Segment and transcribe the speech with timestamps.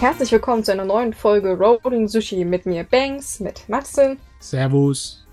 [0.00, 5.26] Herzlich willkommen zu einer neuen Folge Rolling Sushi mit mir Banks, mit Matze Servus.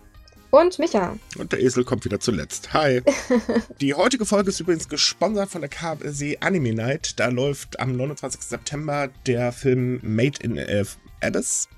[0.50, 1.18] und Micha.
[1.38, 2.74] Und der Esel kommt wieder zuletzt.
[2.74, 3.02] Hi.
[3.80, 7.18] Die heutige Folge ist übrigens gesponsert von der KBC Anime Night.
[7.18, 8.41] Da läuft am 29.
[8.41, 10.84] September der Film Made in äh,
[11.22, 11.70] Abyss.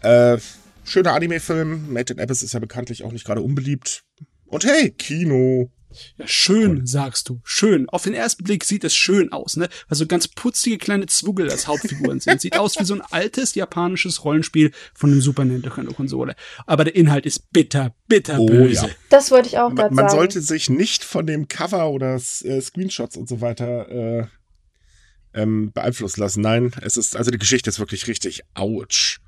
[0.00, 0.38] Äh,
[0.84, 1.92] schöner Anime-Film.
[1.92, 4.04] Made in Abyss ist ja bekanntlich auch nicht gerade unbeliebt.
[4.46, 5.70] Und hey, Kino.
[6.16, 7.40] Ja, schön, sagst du.
[7.42, 7.88] Schön.
[7.88, 9.68] Auf den ersten Blick sieht es schön aus, ne?
[9.88, 12.40] Weil so ganz putzige kleine Zwuggel als Hauptfiguren sind.
[12.40, 16.34] Sieht aus wie so ein altes japanisches Rollenspiel von einem Super Nintendo-Konsole.
[16.66, 18.86] Aber der Inhalt ist bitter, bitter Oh, böse.
[18.86, 18.92] ja.
[19.08, 20.18] Das wollte ich auch Man, gerade man sagen.
[20.18, 24.26] sollte sich nicht von dem Cover oder äh, Screenshots und so weiter äh,
[25.34, 26.40] ähm, beeinflussen lassen.
[26.40, 29.18] Nein, es ist, also die Geschichte ist wirklich richtig ouch.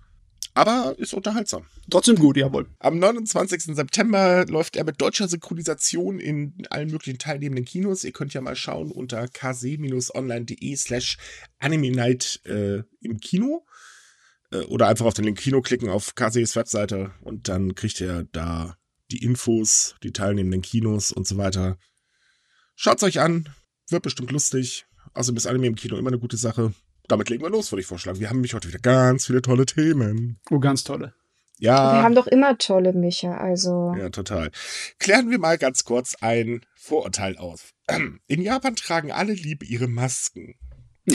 [0.54, 1.64] Aber ist unterhaltsam.
[1.90, 2.68] Trotzdem gut, jawohl.
[2.78, 3.74] Am 29.
[3.74, 8.04] September läuft er mit deutscher Synchronisation in allen möglichen teilnehmenden Kinos.
[8.04, 11.16] Ihr könnt ja mal schauen unter kc-online.de slash
[11.58, 13.64] anime night äh, im Kino.
[14.52, 18.28] Äh, oder einfach auf den Link Kino klicken auf KCs Webseite und dann kriegt ihr
[18.32, 18.76] da
[19.10, 21.78] die Infos, die teilnehmenden Kinos und so weiter.
[22.74, 23.48] Schaut's euch an,
[23.88, 24.86] wird bestimmt lustig.
[25.14, 26.74] Außerdem ist Anime im Kino immer eine gute Sache.
[27.12, 28.20] Damit legen wir los, würde ich vorschlagen.
[28.20, 30.40] Wir haben nämlich heute wieder ganz viele tolle Themen.
[30.50, 31.12] Oh, ganz tolle.
[31.58, 31.92] Ja.
[31.92, 33.94] Wir haben doch immer tolle Micha, also.
[33.98, 34.50] Ja, total.
[34.98, 37.74] Klären wir mal ganz kurz ein Vorurteil auf.
[38.28, 40.54] In Japan tragen alle lieb ihre Masken.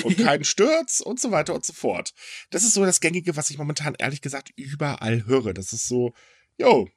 [0.04, 2.14] Und keinen Sturz und so weiter und so fort.
[2.52, 5.56] Das ist so das Gängige, was ich momentan ehrlich gesagt überall höre.
[5.56, 6.14] Das ist so,
[6.59, 6.88] yo.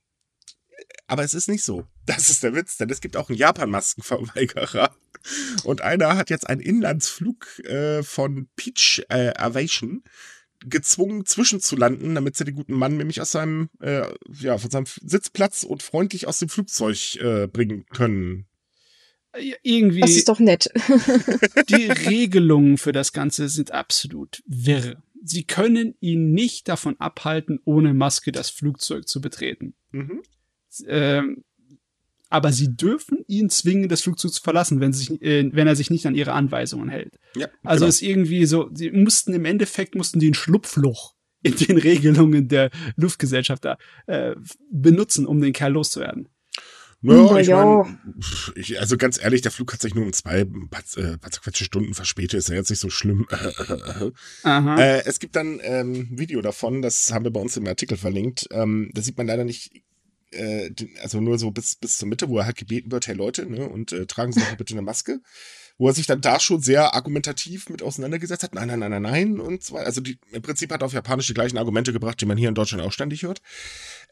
[1.06, 1.86] Aber es ist nicht so.
[2.04, 4.94] Das ist der Witz, denn es gibt auch einen Japan-Maskenverweigerer.
[5.64, 10.02] Und einer hat jetzt einen Inlandsflug äh, von Peach äh, Aviation
[10.66, 14.02] gezwungen zwischenzulanden, damit sie den guten Mann nämlich aus seinem, äh,
[14.41, 18.46] ja, von seinem Sitzplatz und freundlich aus dem Flugzeug äh, bringen können.
[19.62, 20.70] Irgendwie, Das ist doch nett.
[21.68, 25.02] die Regelungen für das Ganze sind absolut wirr.
[25.22, 29.75] Sie können ihn nicht davon abhalten, ohne Maske das Flugzeug zu betreten.
[29.92, 30.22] Mhm.
[30.87, 31.44] ähm,
[32.30, 35.76] aber sie dürfen ihn zwingen, das Flugzeug zu verlassen, wenn, sie sich, äh, wenn er
[35.76, 37.18] sich nicht an ihre Anweisungen hält.
[37.36, 37.88] Ja, Also genau.
[37.88, 42.70] ist irgendwie so, sie mussten im Endeffekt mussten die ein Schlupfloch in den Regelungen der
[42.96, 43.76] Luftgesellschaft da
[44.06, 44.34] äh,
[44.70, 46.28] benutzen, um den Kerl loszuwerden.
[47.02, 47.98] Ja, Na ich mein,
[48.56, 51.64] ich, also ganz ehrlich, der Flug hat sich nur um zwei paar, äh, paar zerquetschte
[51.64, 53.26] Stunden verspätet, ist ja jetzt nicht so schlimm.
[54.42, 54.78] Aha.
[54.78, 57.96] Äh, es gibt dann ähm, ein Video davon, das haben wir bei uns im Artikel
[57.96, 58.48] verlinkt.
[58.50, 59.82] Ähm, da sieht man leider nicht,
[60.32, 60.70] äh,
[61.02, 63.68] also nur so bis, bis zur Mitte, wo er halt gebeten wird, hey Leute, ne,
[63.68, 65.20] und äh, tragen Sie doch bitte eine Maske.
[65.78, 68.54] Wo er sich dann da schon sehr argumentativ mit auseinandergesetzt hat.
[68.54, 69.86] Nein, nein, nein, nein, nein und so weiter.
[69.86, 72.50] Also die, im Prinzip hat er auf Japanisch die gleichen Argumente gebracht, die man hier
[72.50, 73.40] in Deutschland auch ständig hört.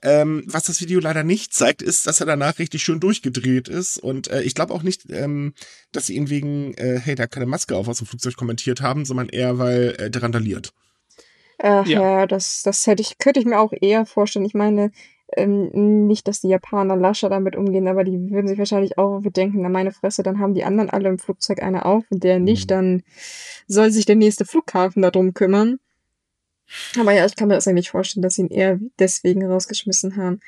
[0.00, 3.98] Ähm, was das Video leider nicht zeigt, ist, dass er danach richtig schön durchgedreht ist.
[3.98, 5.52] Und äh, ich glaube auch nicht, ähm,
[5.92, 8.80] dass sie ihn wegen, äh, hey, da hat keine Maske auf aus dem Flugzeug kommentiert
[8.80, 10.72] haben, sondern eher, weil äh, der randaliert.
[11.58, 12.00] Ach Ja.
[12.20, 14.46] ja, das, das hätte ich, könnte ich mir auch eher vorstellen.
[14.46, 14.90] Ich meine,
[15.36, 19.62] ähm, nicht, dass die Japaner lascher damit umgehen, aber die würden sich wahrscheinlich auch bedenken,
[19.62, 22.70] na meine Fresse, dann haben die anderen alle im Flugzeug eine auf und der nicht,
[22.70, 22.74] Mhm.
[22.74, 23.02] dann
[23.66, 25.78] soll sich der nächste Flughafen darum kümmern.
[26.98, 30.40] Aber ja, ich kann mir das eigentlich vorstellen, dass sie ihn eher deswegen rausgeschmissen haben.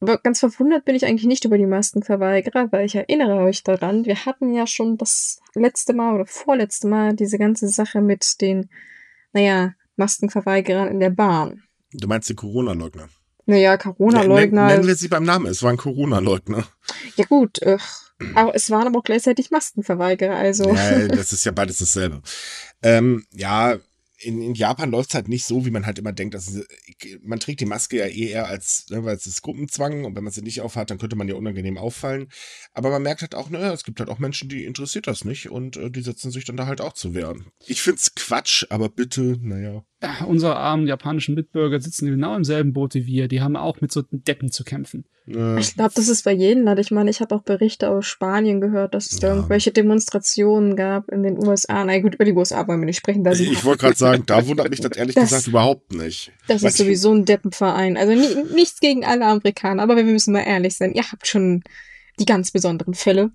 [0.00, 4.06] Aber ganz verwundert bin ich eigentlich nicht über die Maskenverweigerer, weil ich erinnere euch daran,
[4.06, 8.70] wir hatten ja schon das letzte Mal oder vorletzte Mal diese ganze Sache mit den,
[9.32, 11.62] naja, Maskenverweigerern in der Bahn.
[11.92, 13.08] Du meinst die Corona-Leugner?
[13.46, 14.66] Naja, Corona-Leugner.
[14.66, 15.46] nennen wir sie beim Namen.
[15.46, 16.66] Es waren Corona-Leugner.
[17.16, 17.78] Ja gut, äh,
[18.34, 20.74] aber es waren aber auch gleichzeitig Maskenverweigerer, also.
[20.74, 22.22] Ja, das ist ja beides dasselbe.
[22.82, 23.78] Ähm, ja,
[24.22, 26.34] in, in Japan läuft es halt nicht so, wie man halt immer denkt.
[26.34, 26.52] Dass,
[27.22, 30.24] man trägt die Maske ja eh eher als, ne, weil es ist Gruppenzwang und wenn
[30.24, 32.28] man sie nicht aufhat, dann könnte man ja unangenehm auffallen.
[32.72, 35.50] Aber man merkt halt auch, ne, es gibt halt auch Menschen, die interessiert das nicht
[35.50, 37.46] und äh, die setzen sich dann da halt auch zu wehren.
[37.66, 39.84] Ich find's Quatsch, aber bitte, naja.
[40.02, 43.28] Ja, unsere armen japanischen Mitbürger sitzen genau im selben Boot wie wir.
[43.28, 45.04] Die haben auch mit so Deppen zu kämpfen.
[45.28, 46.80] Äh, Ich glaube, das ist bei jedem Land.
[46.80, 49.34] Ich meine, ich habe auch Berichte aus Spanien gehört, dass es da Ja.
[49.36, 51.84] irgendwelche Demonstrationen gab in den USA.
[51.84, 53.24] Na gut, über die USA wollen wir nicht sprechen.
[53.24, 56.32] Da sind ich wollte gerade sagen, da wundert mich das ehrlich Das- gesagt überhaupt nicht.
[56.48, 57.98] das Weil ist sowieso ein Deppenverein.
[57.98, 60.92] Also ni nichts gegen alle Amerikaner, aber wir müssen mal ehrlich sein.
[60.94, 61.62] Ihr habt schon
[62.18, 63.32] die ganz besonderen Fälle.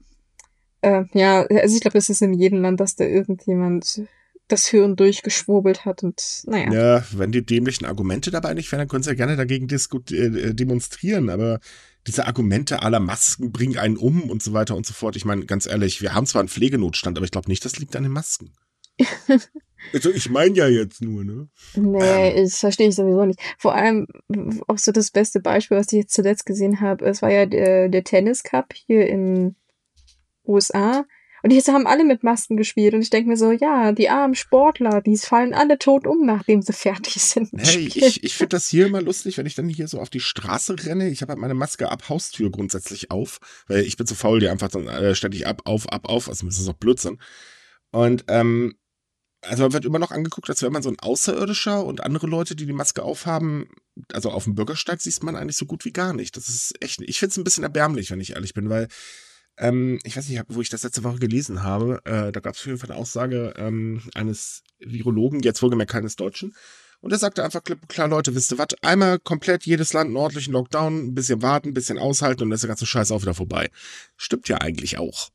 [0.81, 4.01] Äh, ja, also ich glaube, es ist in jedem Land, dass da irgendjemand
[4.47, 6.71] das Hirn durchgeschwurbelt hat und naja.
[6.71, 10.11] Ja, wenn die dämlichen Argumente dabei nicht wären, dann können sie ja gerne dagegen diskut
[10.11, 11.59] äh, demonstrieren, aber
[12.07, 15.15] diese Argumente aller Masken bringen einen um und so weiter und so fort.
[15.15, 17.95] Ich meine, ganz ehrlich, wir haben zwar einen Pflegenotstand, aber ich glaube nicht, das liegt
[17.95, 18.53] an den Masken.
[19.93, 21.49] also ich meine ja jetzt nur, ne?
[21.75, 23.39] Nee, das verstehe ich sowieso nicht.
[23.57, 24.07] Vor allem
[24.67, 27.89] auch so das beste Beispiel, was ich jetzt zuletzt gesehen habe, es war ja der,
[27.89, 29.55] der Tennis Cup hier in
[30.45, 31.05] USA.
[31.45, 32.95] Und die haben alle mit Masken gespielt.
[32.95, 36.63] Und ich denke mir so, ja, die armen Sportler, die fallen alle tot um, nachdem
[36.63, 37.51] sie fertig sind.
[37.55, 40.19] Hey, ich, ich finde das hier immer lustig, wenn ich dann hier so auf die
[40.19, 41.07] Straße renne.
[41.07, 43.37] Ich habe halt meine Maske ab Haustür grundsätzlich auf,
[43.67, 46.29] weil ich bin zu faul, die einfach dann äh, ständig ab, auf, ab, auf.
[46.29, 47.19] Also das ist auch Blödsinn.
[47.91, 48.73] Und ähm,
[49.43, 52.55] also man wird immer noch angeguckt, als wäre man so ein Außerirdischer und andere Leute,
[52.55, 53.69] die die Maske aufhaben,
[54.11, 56.37] also auf dem Bürgersteig sieht man eigentlich so gut wie gar nicht.
[56.37, 58.87] Das ist echt, ich finde es ein bisschen erbärmlich, wenn ich ehrlich bin, weil
[59.57, 62.61] ähm, ich weiß nicht, wo ich das letzte Woche gelesen habe, äh, da gab es
[62.61, 66.53] auf jeden Fall eine Aussage ähm, eines Virologen, jetzt wohlgemerkt keines Deutschen,
[67.01, 70.53] und er sagte einfach klar, Leute, wisst ihr was, einmal komplett jedes Land einen ordentlichen
[70.53, 73.35] Lockdown, ein bisschen warten, ein bisschen aushalten und dann ist der ganze Scheiß auch wieder
[73.35, 73.69] vorbei.
[74.17, 75.29] Stimmt ja eigentlich auch.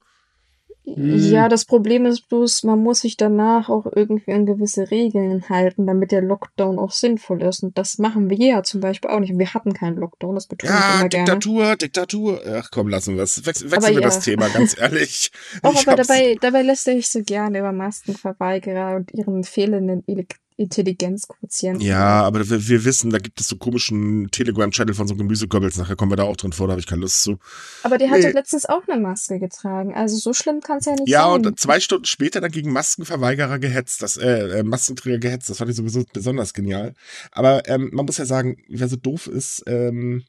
[0.97, 5.87] Ja, das Problem ist bloß, man muss sich danach auch irgendwie an gewisse Regeln halten,
[5.87, 7.63] damit der Lockdown auch sinnvoll ist.
[7.63, 9.37] Und das machen wir ja zum Beispiel auch nicht.
[9.39, 11.77] Wir hatten keinen Lockdown, das betone Ja, ich immer Diktatur, gerne.
[11.77, 12.41] Diktatur.
[12.57, 13.45] Ach komm, lassen wir es.
[13.47, 14.09] Wechs Aber wechseln wir ja.
[14.09, 15.31] das Thema, ganz ehrlich.
[15.63, 20.27] Auch aber dabei, dabei lässt er sich so gerne über Maskenverweigerer und ihren fehlenden Ele-
[20.61, 21.81] Intelligenzquotienten.
[21.81, 25.79] Ja, aber wir, wir wissen, da gibt es so komischen Telegram-Channel von so Gemüsegobbels.
[25.79, 27.39] Nachher kommen wir da auch drin vor, da habe ich keine Lust zu.
[27.83, 29.95] Aber der hat doch letztens auch eine Maske getragen.
[29.95, 31.47] Also so schlimm kann es ja nicht Ja, sein.
[31.47, 35.71] und zwei Stunden später dann gegen Maskenverweigerer gehetzt, das, äh, äh, Maskenträger gehetzt, das fand
[35.71, 36.95] ich sowieso besonders genial.
[37.33, 40.25] Aber ähm, man muss ja sagen, wer so doof ist, ähm,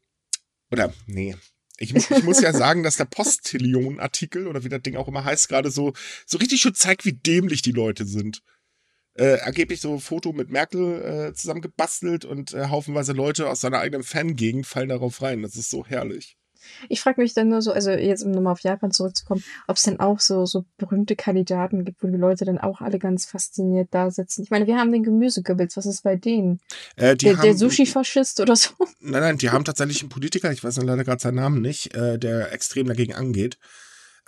[0.72, 1.36] oder, nee.
[1.78, 5.50] Ich, ich muss ja sagen, dass der Postillion-Artikel oder wie das Ding auch immer heißt,
[5.50, 5.94] gerade so,
[6.26, 8.42] so richtig schön zeigt, wie dämlich die Leute sind.
[9.16, 13.80] Äh, angeblich so ein Foto mit Merkel äh, zusammengebastelt und äh, haufenweise Leute aus seiner
[13.80, 15.42] eigenen Fangegend fallen darauf rein.
[15.42, 16.38] Das ist so herrlich.
[16.90, 19.84] Ich frage mich dann nur so, also jetzt um nochmal auf Japan zurückzukommen, ob es
[19.84, 23.90] dann auch so, so berühmte Kandidaten gibt, wo die Leute dann auch alle ganz fasziniert
[23.92, 24.44] da sitzen.
[24.44, 26.60] Ich meine, wir haben den Gemüsegebilz, was ist bei denen?
[26.96, 28.70] Äh, Der, der Sushi-Faschist oder so?
[29.00, 32.18] Nein, nein, die haben tatsächlich einen Politiker, ich weiß leider gerade seinen Namen nicht, äh,
[32.18, 33.58] der extrem dagegen angeht.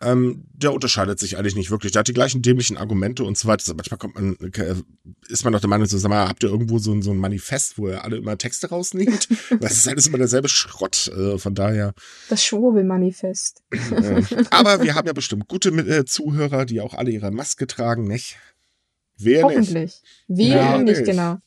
[0.05, 1.91] Ähm, der unterscheidet sich eigentlich nicht wirklich.
[1.91, 3.61] Der hat die gleichen dämlichen Argumente und so weiter.
[3.63, 4.75] Also manchmal kommt man, äh,
[5.29, 7.17] ist man doch der Meinung, so, sag mal, habt ihr irgendwo so, ein- so ein
[7.17, 9.29] Manifest, wo ihr alle immer Texte rausnehmt?
[9.49, 11.07] Weil es ist alles immer derselbe Schrott.
[11.07, 11.93] Äh, von daher.
[12.29, 13.61] Das Schwurbelmanifest.
[13.71, 18.05] Äh, aber wir haben ja bestimmt gute äh, Zuhörer, die auch alle ihre Maske tragen,
[18.07, 18.37] nicht?
[19.17, 19.57] Wer nicht?
[19.57, 20.01] Hoffentlich.
[20.27, 21.05] Wir Ja, nicht, nicht.
[21.09, 21.37] genau.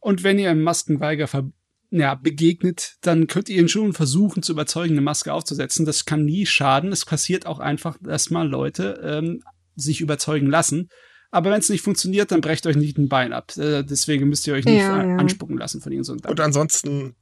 [0.00, 1.50] Und wenn ihr einem Maskenweiger ver
[1.92, 5.84] ja, begegnet, dann könnt ihr ihn schon versuchen zu überzeugen, eine Maske aufzusetzen.
[5.84, 6.90] Das kann nie schaden.
[6.90, 9.42] Es passiert auch einfach, dass mal Leute ähm,
[9.76, 10.88] sich überzeugen lassen.
[11.30, 13.56] Aber wenn es nicht funktioniert, dann brecht euch nicht ein Bein ab.
[13.56, 15.16] Äh, deswegen müsst ihr euch nicht Ja, ja.
[15.16, 17.14] anspucken lassen von irgendeinem so Und ansonsten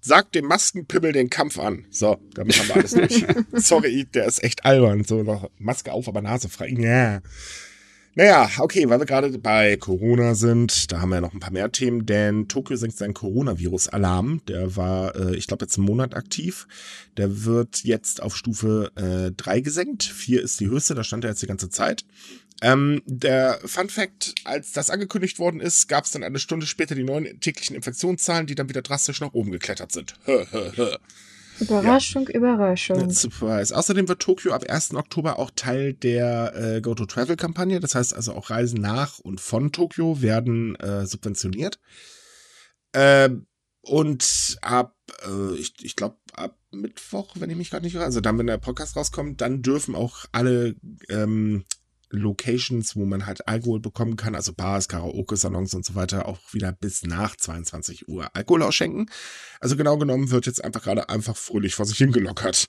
[0.00, 1.86] sagt dem Maskenpimmel den Kampf an.
[1.90, 3.24] So, damit haben wir alles durch.
[3.54, 5.04] Sorry, der ist echt albern.
[5.04, 6.68] So noch Maske auf, aber Nase frei.
[6.78, 7.20] Ja.
[8.14, 11.52] Naja, okay, weil wir gerade bei Corona sind, da haben wir ja noch ein paar
[11.52, 14.42] mehr Themen, denn Tokio senkt seinen Coronavirus-Alarm.
[14.48, 16.66] Der war, äh, ich glaube, jetzt einen Monat aktiv.
[17.16, 20.02] Der wird jetzt auf Stufe äh, 3 gesenkt.
[20.02, 22.04] 4 ist die höchste, da stand er jetzt die ganze Zeit.
[22.62, 26.96] Ähm, der Fun Fact, als das angekündigt worden ist, gab es dann eine Stunde später
[26.96, 30.14] die neuen täglichen Infektionszahlen, die dann wieder drastisch nach oben geklettert sind.
[31.60, 33.10] Überraschung, Überraschung.
[33.10, 33.76] Surprise.
[33.76, 34.94] Außerdem wird Tokio ab 1.
[34.94, 37.80] Oktober auch Teil der äh, Go-To-Travel-Kampagne.
[37.80, 41.78] Das heißt also auch Reisen nach und von Tokio werden äh, subventioniert.
[42.92, 43.46] Ähm,
[43.82, 44.96] und ab,
[45.26, 48.46] äh, ich, ich glaube, ab Mittwoch, wenn ich mich gerade nicht irre, also dann, wenn
[48.46, 50.76] der Podcast rauskommt, dann dürfen auch alle
[51.08, 51.64] ähm,
[52.10, 56.40] Locations, wo man halt Alkohol bekommen kann, also Bars, Karaoke, Salons und so weiter, auch
[56.52, 59.06] wieder bis nach 22 Uhr Alkohol ausschenken.
[59.60, 62.66] Also genau genommen wird jetzt einfach gerade einfach fröhlich vor sich hingelockert.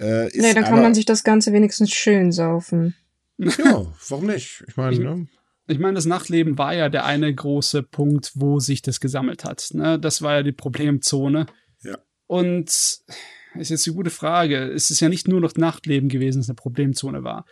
[0.00, 2.94] Äh, ist Nee, dann kann aber- man sich das Ganze wenigstens schön saufen.
[3.38, 4.64] Ja, warum nicht?
[4.68, 5.26] Ich meine, Ich- ne?
[5.66, 9.68] Ich meine, das Nachtleben war ja der eine große Punkt, wo sich das gesammelt hat.
[9.72, 9.98] Ne?
[9.98, 11.46] Das war ja die Problemzone.
[11.82, 11.96] Ja.
[12.26, 14.58] Und ist jetzt eine gute Frage.
[14.72, 17.46] Es ist ja nicht nur noch Nachtleben gewesen, das eine Problemzone war.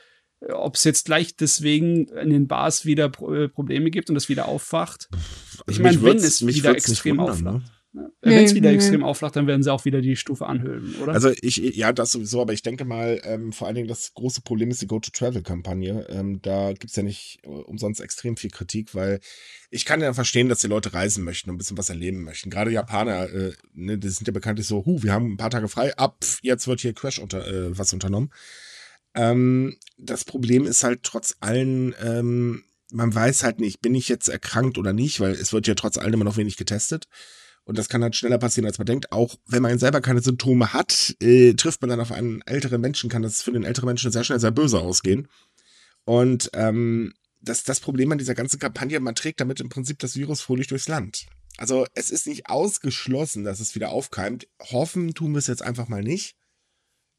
[0.50, 4.28] Ob es jetzt gleich deswegen in den Bars wieder Pro äh, Probleme gibt und das
[4.28, 5.08] wieder aufwacht.
[5.12, 7.64] Also ich meine, wenn es mich wieder würd's nicht extrem wundern, auflacht.
[7.64, 7.70] ne?
[7.94, 8.10] Ne?
[8.22, 8.76] Wenn es Nee, wieder nee.
[8.76, 11.12] extrem auflacht, dann werden sie auch wieder die Stufe anhöhlen, oder?
[11.12, 14.40] Also ich, ja, das sowieso, aber ich denke mal, ähm, vor allen Dingen das große
[14.40, 16.06] Problem ist die Go-to-Travel-Kampagne.
[16.08, 19.20] Ähm, da gibt's ja nicht äh, umsonst extrem viel Kritik, weil
[19.70, 22.48] ich kann ja verstehen, dass die Leute reisen möchten und ein bisschen was erleben möchten.
[22.48, 25.68] Gerade Japaner, äh, ne, die sind ja bekanntlich so, hu, wir haben ein paar Tage
[25.68, 28.30] frei, ab, jetzt wird hier Crash unter, äh, was unternommen.
[29.14, 34.28] Ähm, das Problem ist halt trotz allen, ähm, man weiß halt nicht, bin ich jetzt
[34.28, 37.06] erkrankt oder nicht, weil es wird ja trotz allem immer noch wenig getestet.
[37.64, 39.12] Und das kann halt schneller passieren, als man denkt.
[39.12, 43.08] Auch wenn man selber keine Symptome hat, äh, trifft man dann auf einen älteren Menschen,
[43.08, 45.28] kann das für den älteren Menschen sehr schnell sehr böse ausgehen.
[46.04, 50.16] Und ähm, das, das Problem an dieser ganzen Kampagne, man trägt damit im Prinzip das
[50.16, 51.26] Virus fröhlich durchs Land.
[51.58, 54.48] Also es ist nicht ausgeschlossen, dass es wieder aufkeimt.
[54.60, 56.36] Hoffen tun wir es jetzt einfach mal nicht.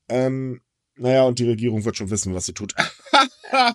[0.10, 0.62] Ähm,
[0.98, 2.76] naja, und die Regierung wird schon wissen, was sie tut.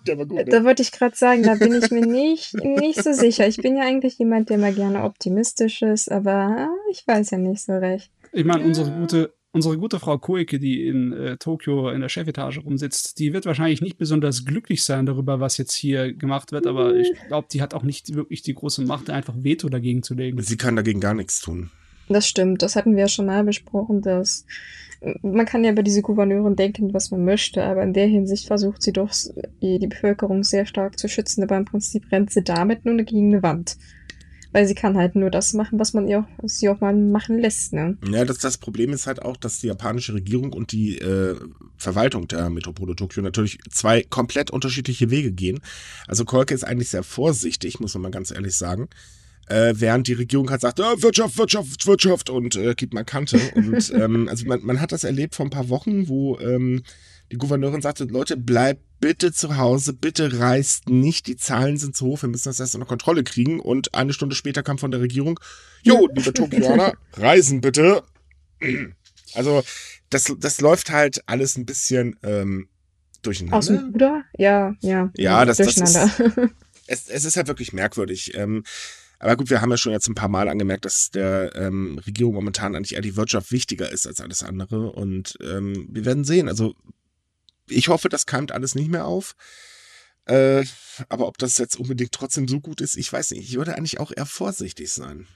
[0.06, 0.38] Der war gut.
[0.38, 0.44] Ne?
[0.44, 3.46] Da wollte ich gerade sagen, da bin ich mir nicht, nicht so sicher.
[3.46, 7.62] Ich bin ja eigentlich jemand, der mal gerne optimistisch ist, aber ich weiß ja nicht
[7.62, 8.10] so recht.
[8.32, 12.58] Ich meine, unsere gute, unsere gute Frau Koike, die in äh, Tokio in der Chefetage
[12.58, 16.96] rumsitzt, die wird wahrscheinlich nicht besonders glücklich sein darüber, was jetzt hier gemacht wird, aber
[16.96, 20.40] ich glaube, die hat auch nicht wirklich die große Macht, einfach Veto dagegen zu legen.
[20.42, 21.70] Sie kann dagegen gar nichts tun.
[22.08, 24.44] Das stimmt, das hatten wir ja schon mal besprochen, dass
[25.22, 28.82] man kann ja über diese Gouverneurin denken, was man möchte, aber in der Hinsicht versucht
[28.82, 29.10] sie doch
[29.62, 33.42] die Bevölkerung sehr stark zu schützen, aber im Prinzip rennt sie damit nur gegen eine
[33.42, 33.76] Wand.
[34.50, 37.38] Weil sie kann halt nur das machen, was man ihr auch, sie auch mal machen
[37.38, 37.98] lässt, ne?
[38.10, 41.36] Ja, das, das Problem ist halt auch, dass die japanische Regierung und die äh,
[41.76, 45.60] Verwaltung der Metropole Tokio natürlich zwei komplett unterschiedliche Wege gehen.
[46.08, 48.88] Also Kolke ist eigentlich sehr vorsichtig, muss man mal ganz ehrlich sagen
[49.48, 53.38] äh, während die Regierung halt sagt, oh, Wirtschaft, Wirtschaft, Wirtschaft und äh, gibt mal Kante.
[53.54, 56.82] Und ähm, also man, man hat das erlebt vor ein paar Wochen, wo ähm,
[57.30, 62.06] die Gouverneurin sagte, Leute, bleibt bitte zu Hause, bitte reist nicht, die Zahlen sind zu
[62.06, 63.60] hoch, wir müssen das erst unter Kontrolle kriegen.
[63.60, 65.38] Und eine Stunde später kam von der Regierung,
[65.82, 68.02] jo, liebe Tokioaner, reisen bitte.
[69.34, 69.62] Also
[70.10, 72.68] das, das läuft halt alles ein bisschen ähm,
[73.22, 73.58] durcheinander.
[73.58, 74.24] Aus dem Ruder?
[74.36, 75.10] Ja, ja.
[75.16, 75.96] Ja, das, das ist,
[76.86, 78.34] es, es ist halt wirklich merkwürdig.
[78.34, 78.64] Ähm,
[79.18, 82.34] aber gut, wir haben ja schon jetzt ein paar Mal angemerkt, dass der ähm, Regierung
[82.34, 84.92] momentan eigentlich eher die Wirtschaft wichtiger ist als alles andere.
[84.92, 86.48] Und ähm, wir werden sehen.
[86.48, 86.74] Also
[87.68, 89.34] ich hoffe, das keimt alles nicht mehr auf.
[90.26, 90.64] Äh,
[91.08, 93.48] aber ob das jetzt unbedingt trotzdem so gut ist, ich weiß nicht.
[93.48, 95.26] Ich würde eigentlich auch eher vorsichtig sein.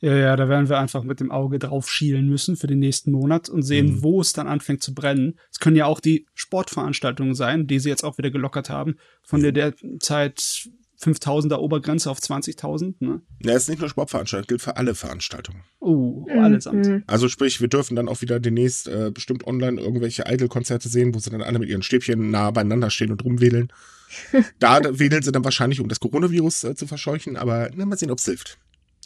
[0.00, 3.12] Ja, ja, da werden wir einfach mit dem Auge drauf schielen müssen für den nächsten
[3.12, 4.02] Monat und sehen, mhm.
[4.02, 5.38] wo es dann anfängt zu brennen.
[5.52, 9.40] Es können ja auch die Sportveranstaltungen sein, die sie jetzt auch wieder gelockert haben, von
[9.40, 10.68] der derzeit
[11.02, 12.94] 5000er Obergrenze auf 20.000.
[13.00, 13.20] Ne?
[13.42, 15.62] Ja, ist nicht nur Sportveranstaltung, gilt für alle Veranstaltungen.
[15.80, 16.38] Oh, mhm.
[16.38, 17.02] allesamt.
[17.06, 21.18] Also sprich, wir dürfen dann auch wieder demnächst äh, bestimmt online irgendwelche Idol-Konzerte sehen, wo
[21.18, 23.72] sie dann alle mit ihren Stäbchen nah beieinander stehen und rumwedeln.
[24.58, 28.10] da wedeln sie dann wahrscheinlich, um das Coronavirus äh, zu verscheuchen, aber na, mal sehen,
[28.10, 28.58] ob es hilft.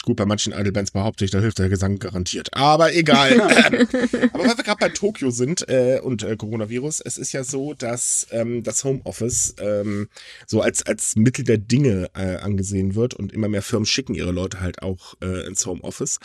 [0.04, 2.52] Gut, bei manchen Idolbands behaupte ich, da hilft der Gesang garantiert.
[2.52, 3.40] Aber egal.
[3.40, 7.72] Aber weil wir gerade bei Tokio sind äh, und äh, Coronavirus, es ist ja so,
[7.72, 10.08] dass ähm, das Homeoffice ähm,
[10.46, 14.30] so als, als Mittel der Dinge äh, angesehen wird und immer mehr Firmen schicken ihre
[14.30, 16.18] Leute halt auch äh, ins Homeoffice.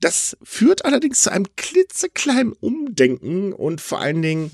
[0.00, 4.52] Das führt allerdings zu einem klitzekleinen Umdenken und vor allen Dingen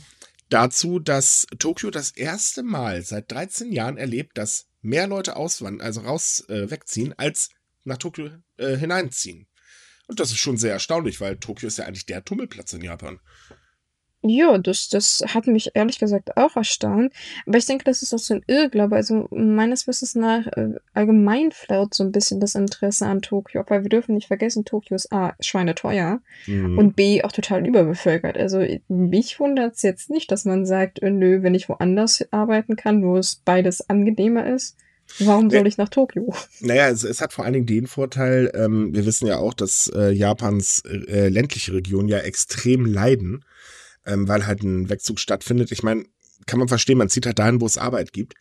[0.48, 6.00] dazu, dass Tokio das erste Mal seit 13 Jahren erlebt, dass mehr Leute auswandern, also
[6.00, 7.50] raus äh, wegziehen, als
[7.84, 9.46] nach Tokio äh, hineinziehen.
[10.06, 13.20] Und das ist schon sehr erstaunlich, weil Tokio ist ja eigentlich der Tummelplatz in Japan.
[14.26, 17.12] Ja, das, das hat mich ehrlich gesagt auch erstaunt.
[17.46, 18.96] Aber ich denke, das ist auch so ein Irrglaube.
[18.96, 23.62] Also meines Wissens nach äh, allgemein flaut so ein bisschen das Interesse an Tokio.
[23.68, 26.78] Weil wir dürfen nicht vergessen, Tokio ist A, schweineteuer mhm.
[26.78, 28.38] und B, auch total überbevölkert.
[28.38, 32.76] Also mich wundert es jetzt nicht, dass man sagt, äh, nö, wenn ich woanders arbeiten
[32.76, 34.78] kann, wo es beides angenehmer ist,
[35.20, 36.34] Warum soll ich nach Tokio?
[36.60, 39.88] Naja, es, es, hat vor allen Dingen den Vorteil, ähm, wir wissen ja auch, dass
[39.94, 43.44] äh, Japans äh, ländliche Regionen ja extrem leiden,
[44.06, 45.72] ähm, weil halt ein Wegzug stattfindet.
[45.72, 46.04] Ich meine,
[46.46, 48.34] kann man verstehen, man zieht halt dahin, wo es Arbeit gibt.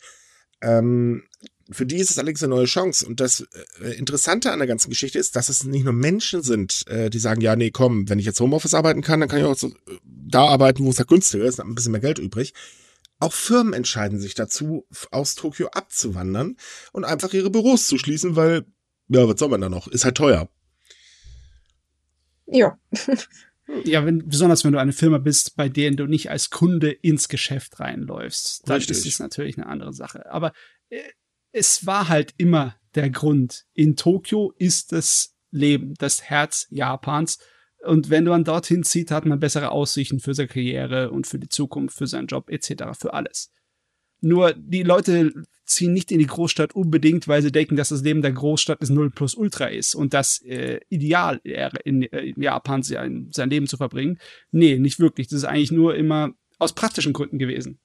[0.60, 1.24] Ähm,
[1.70, 3.06] für die ist es allerdings eine neue Chance.
[3.06, 3.46] Und das
[3.80, 7.18] äh, Interessante an der ganzen Geschichte ist, dass es nicht nur Menschen sind, äh, die
[7.18, 9.68] sagen, ja, nee, komm, wenn ich jetzt Homeoffice arbeiten kann, dann kann ich auch so,
[9.68, 12.52] äh, da arbeiten, wo es halt günstiger ist, dann ein bisschen mehr Geld übrig.
[13.24, 16.58] Auch Firmen entscheiden sich dazu, aus Tokio abzuwandern
[16.92, 18.66] und einfach ihre Büros zu schließen, weil,
[19.08, 19.88] ja, was soll man da noch?
[19.88, 20.50] Ist halt teuer.
[22.46, 22.78] Ja.
[23.84, 27.30] Ja, wenn, besonders wenn du eine Firma bist, bei der du nicht als Kunde ins
[27.30, 28.98] Geschäft reinläufst, dann Richtig.
[28.98, 30.30] ist es natürlich eine andere Sache.
[30.30, 30.52] Aber
[30.90, 31.00] äh,
[31.50, 33.64] es war halt immer der Grund.
[33.72, 37.38] In Tokio ist das Leben, das Herz Japans.
[37.86, 41.48] Und wenn man dorthin zieht, hat man bessere Aussichten für seine Karriere und für die
[41.48, 43.50] Zukunft, für seinen Job etc., für alles.
[44.20, 45.32] Nur die Leute
[45.66, 48.90] ziehen nicht in die Großstadt unbedingt, weil sie denken, dass das Leben der Großstadt das
[48.90, 53.50] Null plus Ultra ist und das äh, ideal wäre, in, äh, in Japan sein, sein
[53.50, 54.18] Leben zu verbringen.
[54.50, 55.28] Nee, nicht wirklich.
[55.28, 57.80] Das ist eigentlich nur immer aus praktischen Gründen gewesen.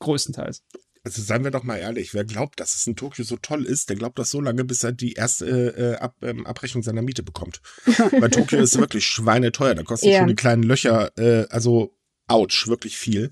[0.00, 0.64] Größtenteils.
[1.06, 3.90] Also seien wir doch mal ehrlich, wer glaubt, dass es in Tokio so toll ist,
[3.90, 7.22] der glaubt das so lange, bis er die erste äh, Ab, ähm, Abrechnung seiner Miete
[7.22, 7.60] bekommt.
[7.86, 9.76] Weil Tokio ist wirklich schweineteuer.
[9.76, 10.18] Da kosten ja.
[10.18, 11.96] schon die kleinen Löcher, äh, also
[12.26, 13.30] ouch, wirklich viel.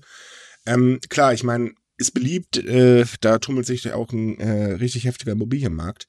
[0.65, 5.33] Ähm, klar, ich meine, ist beliebt, äh, da tummelt sich auch ein äh, richtig heftiger
[5.33, 6.07] Immobilienmarkt.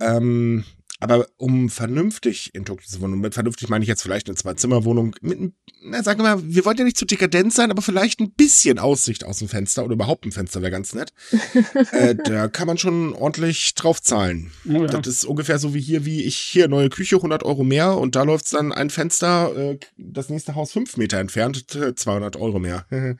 [0.00, 0.64] Ähm,
[1.00, 5.14] aber um vernünftig in Tokio zu wohnen, mit vernünftig meine ich jetzt vielleicht eine Zwei-Zimmer-Wohnung
[5.20, 5.52] mit,
[5.82, 8.78] na, sagen wir mal, wir wollen ja nicht zu dekadent sein, aber vielleicht ein bisschen
[8.78, 11.12] Aussicht aus dem Fenster oder überhaupt ein Fenster wäre ganz nett.
[11.92, 14.50] äh, da kann man schon ordentlich drauf zahlen.
[14.64, 14.86] Ja.
[14.86, 18.16] Das ist ungefähr so wie hier, wie ich hier neue Küche, 100 Euro mehr und
[18.16, 22.86] da läuft dann ein Fenster, äh, das nächste Haus fünf Meter entfernt, 200 Euro mehr.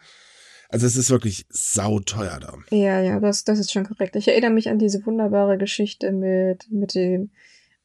[0.71, 2.59] Also es ist wirklich sauteuer da.
[2.71, 4.17] Ja, ja, das, das ist schon korrekt.
[4.17, 7.31] Ich erinnere mich an diese wunderbare Geschichte mit, mit dem,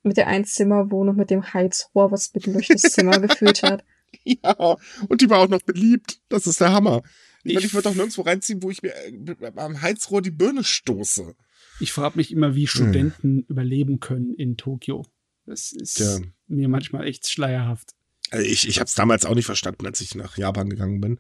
[0.04, 3.84] mit der Einzimmerwohnung, mit dem Heizrohr, was mitten durch das Zimmer geführt hat.
[4.26, 4.78] Ja,
[5.10, 6.20] und die war auch noch beliebt.
[6.30, 7.02] Das ist der Hammer.
[7.44, 10.30] Ich, Ich- meine, ich würde doch nirgendwo reinziehen, wo ich mir äh, am Heizrohr die
[10.30, 11.36] Birne stoße.
[11.80, 15.04] Ich frage mich immer, wie Studenten überleben können in Tokio.
[15.48, 16.20] Das ist Tja.
[16.48, 17.96] mir manchmal echt schleierhaft.
[18.30, 21.20] Also ich ich habe es damals auch nicht verstanden, als ich nach Japan gegangen bin.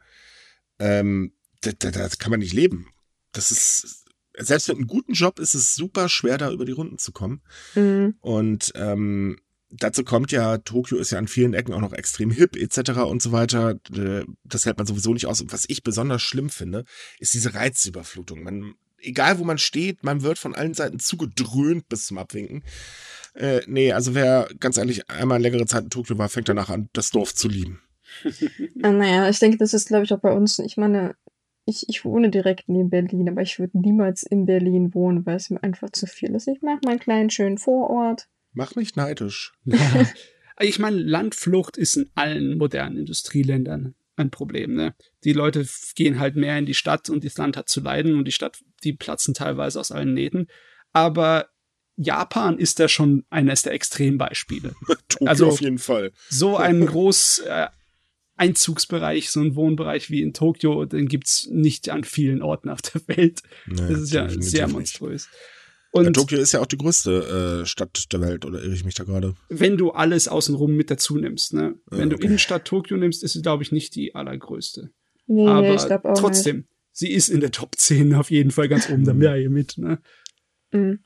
[0.77, 2.87] Ähm, da, da, da kann man nicht leben.
[3.31, 4.02] Das ist,
[4.37, 7.41] selbst mit einem guten Job ist es super schwer, da über die Runden zu kommen.
[7.75, 8.15] Mhm.
[8.21, 9.37] Und ähm,
[9.69, 13.01] dazu kommt ja, Tokio ist ja an vielen Ecken auch noch extrem hip etc.
[13.01, 13.79] und so weiter.
[13.95, 15.41] Äh, Das hält man sowieso nicht aus.
[15.41, 16.85] Und was ich besonders schlimm finde,
[17.19, 18.43] ist diese Reizüberflutung.
[18.43, 22.63] Man, egal wo man steht, man wird von allen Seiten zugedröhnt bis zum Abwinken.
[23.35, 26.89] Äh, nee, also wer ganz ehrlich einmal längere Zeit in Tokio war, fängt danach an,
[26.93, 27.81] das Dorf zu lieben.
[28.83, 30.59] Ah, naja, ich denke, das ist, glaube ich, auch bei uns.
[30.59, 31.15] Ich meine,
[31.65, 35.49] ich, ich wohne direkt neben Berlin, aber ich würde niemals in Berlin wohnen, weil es
[35.49, 36.47] mir einfach zu viel ist.
[36.47, 38.27] Ich mag meinen kleinen, schönen Vorort.
[38.53, 39.53] Mach mich neidisch.
[39.65, 39.77] Ja.
[40.59, 44.75] ich meine, Landflucht ist in allen modernen Industrieländern ein Problem.
[44.75, 44.93] Ne?
[45.23, 45.65] Die Leute
[45.95, 48.59] gehen halt mehr in die Stadt und das Land hat zu leiden und die Stadt,
[48.83, 50.47] die platzen teilweise aus allen Nähten.
[50.91, 51.47] Aber
[51.95, 54.75] Japan ist da schon eines der Extrembeispiele.
[55.09, 56.11] Tokio Also- auf jeden Fall.
[56.29, 57.67] So ein groß äh,
[58.35, 63.01] Einzugsbereich, so ein Wohnbereich wie in Tokio, den gibt's nicht an vielen Orten auf der
[63.07, 63.41] Welt.
[63.67, 64.73] Nee, Das ist ja sehr nicht.
[64.73, 65.29] monströs.
[65.93, 68.83] Ja, Und Tokio ist ja auch die größte äh, Stadt der Welt, oder irre ich
[68.85, 69.35] mich da gerade?
[69.49, 71.75] wenn du alles außenrum mit dazu nimmst, ne?
[71.91, 72.25] Ja, Wenn du okay.
[72.25, 74.89] Innenstadt Tokio nimmst, ist sie, glaube ich, nicht die allergrößte.
[75.27, 78.51] Nee, Aber nee, ich glaube auch trotzdem, sie ist in der Top 10 auf jeden
[78.51, 79.99] Fall ganz oben dabei mit, ne?
[80.71, 80.81] nicht.
[80.83, 80.99] Mhm.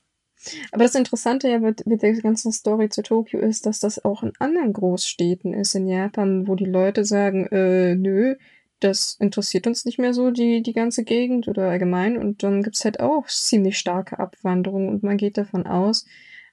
[0.72, 4.22] Aber das Interessante ja mit, mit der ganzen Story zu Tokio ist, dass das auch
[4.22, 8.36] in anderen Großstädten ist in Japan, wo die Leute sagen, äh, nö,
[8.80, 12.16] das interessiert uns nicht mehr so, die, die ganze Gegend oder allgemein.
[12.16, 16.06] Und dann gibt's halt auch ziemlich starke Abwanderung und man geht davon aus,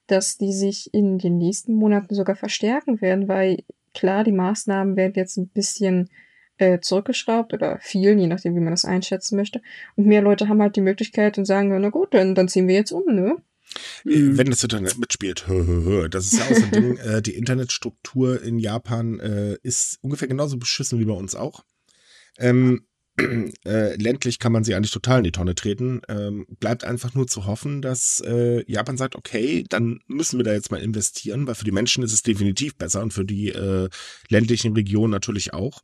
[0.07, 5.13] dass die sich in den nächsten Monaten sogar verstärken werden, weil klar, die Maßnahmen werden
[5.15, 6.09] jetzt ein bisschen
[6.57, 9.61] äh, zurückgeschraubt oder viel, je nachdem, wie man das einschätzen möchte.
[9.95, 12.75] Und mehr Leute haben halt die Möglichkeit und sagen, na gut, dann, dann ziehen wir
[12.75, 13.37] jetzt um, ne?
[14.03, 14.37] Mhm.
[14.37, 15.45] Wenn das Internet mitspielt,
[16.09, 16.97] das ist ja auch so ein Ding.
[17.05, 21.63] Äh, die Internetstruktur in Japan äh, ist ungefähr genauso beschissen wie bei uns auch.
[22.37, 22.85] Ähm,
[23.65, 26.01] äh, ländlich kann man sie eigentlich total in die Tonne treten.
[26.09, 30.53] Ähm, bleibt einfach nur zu hoffen, dass äh, Japan sagt, okay, dann müssen wir da
[30.53, 33.89] jetzt mal investieren, weil für die Menschen ist es definitiv besser und für die äh,
[34.29, 35.81] ländlichen Regionen natürlich auch.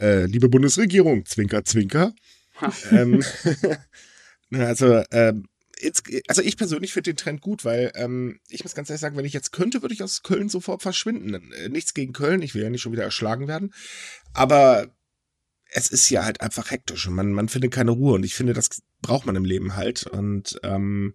[0.00, 2.14] Äh, liebe Bundesregierung, Zwinker, Zwinker.
[2.90, 3.22] Ähm,
[4.52, 5.48] also, ähm,
[6.28, 9.24] also ich persönlich finde den Trend gut, weil ähm, ich muss ganz ehrlich sagen, wenn
[9.24, 11.52] ich jetzt könnte, würde ich aus Köln sofort verschwinden.
[11.52, 13.72] Äh, Nichts gegen Köln, ich will ja nicht schon wieder erschlagen werden.
[14.32, 14.88] Aber
[15.72, 18.52] es ist ja halt einfach hektisch und man, man findet keine Ruhe und ich finde,
[18.52, 20.06] das braucht man im Leben halt.
[20.06, 21.14] Und ähm,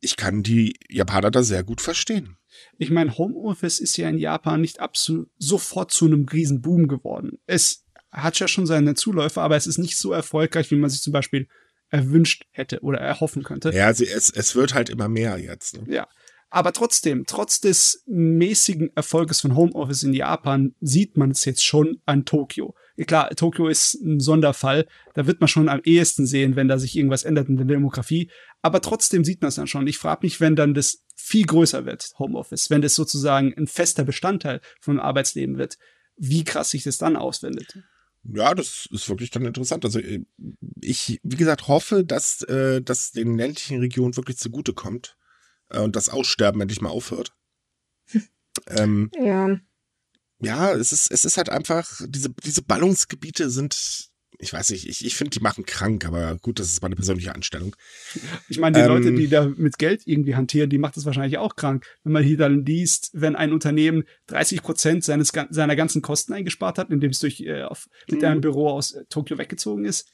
[0.00, 2.36] ich kann die Japaner da sehr gut verstehen.
[2.78, 7.38] Ich meine, Homeoffice ist ja in Japan nicht absolut sofort zu einem riesen Boom geworden.
[7.46, 11.00] Es hat ja schon seine Zuläufer, aber es ist nicht so erfolgreich, wie man sich
[11.00, 11.48] zum Beispiel
[11.92, 13.70] erwünscht hätte oder erhoffen könnte.
[13.70, 15.76] Ja, sie, es, es wird halt immer mehr jetzt.
[15.76, 15.94] Ne?
[15.94, 16.08] Ja.
[16.50, 22.02] Aber trotzdem, trotz des mäßigen Erfolges von Homeoffice in Japan, sieht man es jetzt schon
[22.04, 22.74] an Tokio.
[23.06, 24.86] Klar, Tokio ist ein Sonderfall.
[25.14, 28.30] Da wird man schon am ehesten sehen, wenn da sich irgendwas ändert in der Demografie.
[28.60, 29.86] Aber trotzdem sieht man es dann schon.
[29.86, 34.04] Ich frage mich, wenn dann das viel größer wird, Homeoffice, wenn das sozusagen ein fester
[34.04, 35.78] Bestandteil vom Arbeitsleben wird,
[36.16, 37.78] wie krass sich das dann auswendet.
[38.24, 39.84] Ja, das ist wirklich dann interessant.
[39.84, 40.24] Also äh,
[40.80, 45.16] ich, wie gesagt, hoffe, dass äh, das den ländlichen Regionen wirklich zugutekommt
[45.70, 47.34] äh, und das Aussterben endlich mal aufhört.
[48.68, 49.58] ähm, Ja.
[50.40, 54.11] ja, es ist, es ist halt einfach, diese, diese Ballungsgebiete sind,
[54.42, 57.34] ich weiß nicht, ich, ich finde, die machen krank, aber gut, das ist meine persönliche
[57.34, 57.74] Anstellung.
[58.48, 61.38] Ich meine, die Ähm, Leute, die da mit Geld irgendwie hantieren, die macht das wahrscheinlich
[61.38, 61.86] auch krank.
[62.04, 66.78] Wenn man hier dann liest, wenn ein Unternehmen 30 Prozent seines, seiner ganzen Kosten eingespart
[66.78, 68.26] hat, indem es durch, äh, auf, mit Mhm.
[68.26, 70.08] einem Büro aus äh, Tokio weggezogen ist.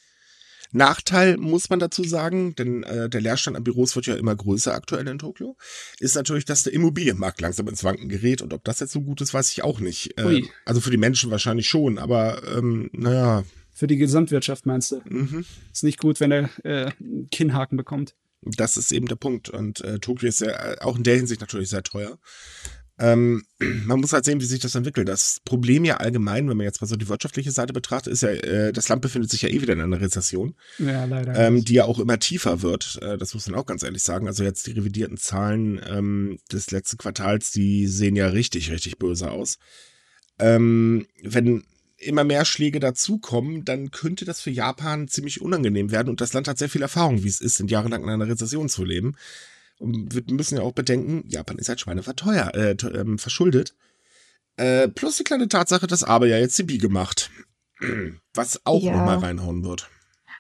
[0.71, 4.75] Nachteil muss man dazu sagen, denn äh, der Leerstand an Büros wird ja immer größer
[4.75, 5.57] aktuell in Tokio,
[5.99, 9.23] ist natürlich, dass der Immobilienmarkt langsam ins Wanken gerät und ob das jetzt so gut
[9.23, 10.19] ist, weiß ich auch nicht.
[10.19, 13.45] Äh, also für die Menschen wahrscheinlich schon, aber ähm, naja,
[13.79, 15.01] Für die Gesamtwirtschaft meinst du?
[15.05, 15.45] mhm.
[15.73, 18.17] Ist nicht gut, wenn er äh, einen Kinnhaken bekommt.
[18.43, 19.51] das ist eben der Punkt.
[19.51, 22.19] Und äh, Tokio ist ja äh, auch in der Hinsicht natürlich sehr teuer.
[22.99, 23.45] Ähm,
[23.87, 25.09] man muss halt sehen, wie sich das entwickelt.
[25.09, 28.31] Das Problem ja allgemein, wenn man jetzt mal so die wirtschaftliche Seite betrachtet, ist ja,
[28.31, 30.57] äh, das Land befindet sich ja eh wieder in einer Rezession.
[30.81, 31.37] Ja, leider.
[31.37, 32.99] ähm, die ja auch immer tiefer wird.
[33.01, 34.27] Äh, das muss man auch ganz ehrlich sagen.
[34.27, 39.31] Also jetzt die revidierten Zahlen ähm, des letzten Quartals, die sehen ja richtig, richtig böse
[39.31, 39.61] aus.
[40.41, 41.63] Ähm, wenn
[41.99, 46.09] immer mehr Schläge dazukommen, dann könnte das für Japan ziemlich unangenehm werden.
[46.09, 48.69] Und das Land hat sehr viel Erfahrung, wie es ist, in jahrelang in einer Rezession
[48.69, 49.17] zu leben.
[49.79, 53.75] Und wir müssen ja auch bedenken, Japan ist halt Schweine verteuer, äh, ähm, verschuldet.
[54.57, 57.31] Äh, plus die kleine Tatsache, dass Aber ja jetzt die Biege macht.
[58.35, 58.93] Was auch Ja.
[58.97, 59.89] nochmal reinhauen wird.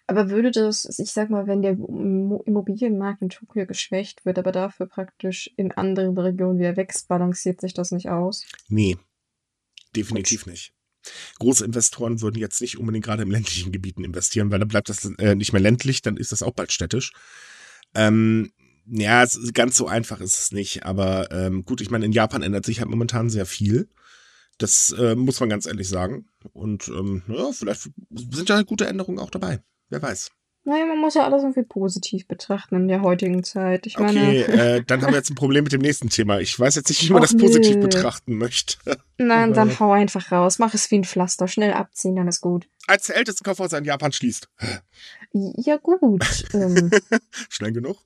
[0.09, 4.53] Aber würde das, ich sag mal, wenn der Immo- Immobilienmarkt in Tokio geschwächt wird, aber
[4.53, 8.47] dafür praktisch in anderen Regionen wieder wächst, balanciert sich das nicht aus?
[8.69, 8.97] Nee,
[9.95, 10.73] definitiv nicht.
[11.39, 15.05] Große Investoren würden jetzt nicht unbedingt gerade im ländlichen Gebieten investieren, weil dann bleibt das
[15.19, 17.13] äh, nicht mehr ländlich, dann ist das auch bald städtisch.
[17.95, 18.53] Ähm,
[18.87, 22.65] ja, ganz so einfach ist es nicht, aber ähm, gut, ich meine, in Japan ändert
[22.65, 23.89] sich halt momentan sehr viel.
[24.57, 26.27] Das äh, muss man ganz ehrlich sagen.
[26.53, 29.63] Und ähm, ja, vielleicht sind ja gute Änderungen auch dabei.
[29.89, 30.31] Wer weiß.
[30.69, 33.87] Naja, man muss ja alles irgendwie positiv betrachten in der heutigen Zeit.
[33.87, 34.35] Ich Okay, meine,
[34.77, 36.41] äh, dann haben wir jetzt ein Problem mit dem nächsten Thema.
[36.41, 37.81] Ich weiß jetzt nicht, wie man Och, das positiv nö.
[37.81, 38.77] betrachten möchte.
[39.17, 40.59] nein, dann hau einfach raus.
[40.59, 41.49] Mach es wie ein Pflaster.
[41.49, 42.69] Schnell abziehen, dann ist gut.
[42.87, 44.51] Als der älteste Kaufhaus in Japan schließt.
[45.33, 46.23] Ja, gut.
[46.53, 46.91] ähm,
[47.49, 47.97] Schnell genug?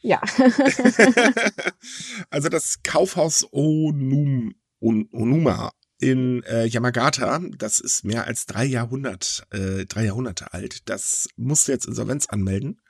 [0.00, 0.20] ja.
[2.30, 9.44] also das Kaufhaus Onum, On, Onuma in äh, Yamagata, das ist mehr als drei Jahrhundert,
[9.50, 10.88] äh, drei Jahrhunderte alt.
[10.88, 12.80] Das musste jetzt Insolvenz anmelden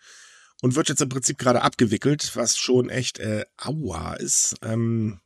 [0.61, 4.57] und wird jetzt im Prinzip gerade abgewickelt, was schon echt äh, aua ist.
[4.63, 5.21] Ähm,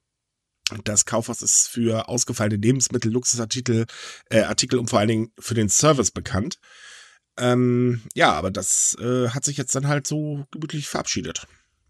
[0.84, 3.86] das Kaufhaus ist für ausgefallene Lebensmittel, Luxusartikel,
[4.30, 6.58] äh, Artikel und vor allen Dingen für den Service bekannt.
[7.36, 11.46] Ähm, ja, aber das äh, hat sich jetzt dann halt so gemütlich verabschiedet.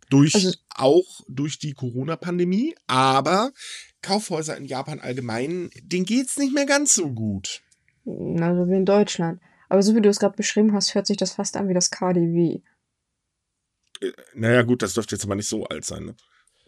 [0.09, 3.53] Durch, Also- auch durch die Corona-Pandemie, aber
[4.03, 7.62] Kaufhäuser in Japan allgemein, denen geht's nicht mehr ganz so gut.
[8.05, 9.41] Also wie in Deutschland.
[9.69, 11.91] Aber so wie du es gerade beschrieben hast, hört sich das fast an wie das
[11.91, 12.61] KDW.
[14.01, 16.05] Äh, Naja, gut, das dürfte jetzt aber nicht so alt sein.
[16.05, 16.15] Ne?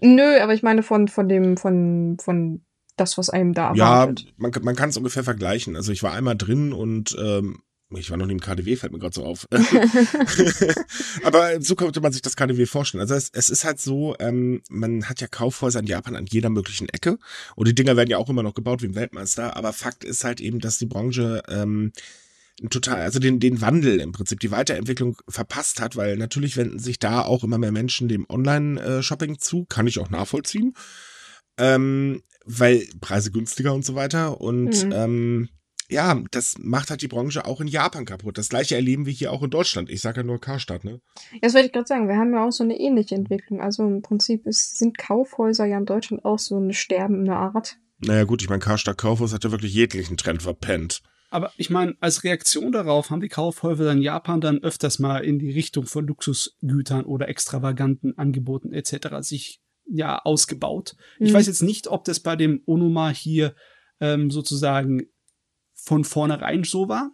[0.00, 2.64] Nö, aber ich meine von, von dem, von, von
[2.96, 4.32] das, was einem da Ja, erwartet.
[4.36, 5.76] man, man kann es ungefähr vergleichen.
[5.76, 7.62] Also ich war einmal drin und ähm,
[7.96, 9.46] ich war noch nie im KDW, fällt mir gerade so auf.
[11.22, 13.00] Aber so könnte man sich das KDW vorstellen.
[13.00, 16.50] Also es, es ist halt so, ähm, man hat ja Kaufhäuser in Japan an jeder
[16.50, 17.18] möglichen Ecke
[17.56, 19.56] und die Dinger werden ja auch immer noch gebaut wie im Weltmeister.
[19.56, 21.92] Aber Fakt ist halt eben, dass die Branche ähm,
[22.70, 26.98] total, also den, den Wandel im Prinzip, die Weiterentwicklung verpasst hat, weil natürlich wenden sich
[26.98, 30.74] da auch immer mehr Menschen dem Online-Shopping zu, kann ich auch nachvollziehen.
[31.56, 34.40] Ähm, weil Preise günstiger und so weiter.
[34.40, 34.92] Und Mhm.
[34.92, 35.48] ähm,
[35.90, 38.38] ja, das macht halt die Branche auch in Japan kaputt.
[38.38, 39.90] Das gleiche erleben wir hier auch in Deutschland.
[39.90, 41.00] Ich sage ja nur Karstadt, ne?
[41.42, 43.60] Das wollte ich gerade sagen, wir haben ja auch so eine ähnliche Entwicklung.
[43.60, 47.76] Also im Prinzip ist, sind Kaufhäuser ja in Deutschland auch so eine sterbende Art.
[47.98, 51.00] Naja, gut, ich meine, Karstadt Kaufhaus hat ja wirklich jeglichen Trend verpennt.
[51.30, 55.38] Aber ich meine, als Reaktion darauf haben die Kaufhäuser in Japan dann öfters mal in
[55.38, 59.08] die Richtung von Luxusgütern oder extravaganten Angeboten etc.
[59.20, 60.94] sich ja ausgebaut.
[61.18, 61.34] Ich Mhm.
[61.34, 63.54] weiß jetzt nicht, ob das bei dem Onuma hier
[64.00, 65.02] ähm, sozusagen
[65.84, 67.10] von vornherein so war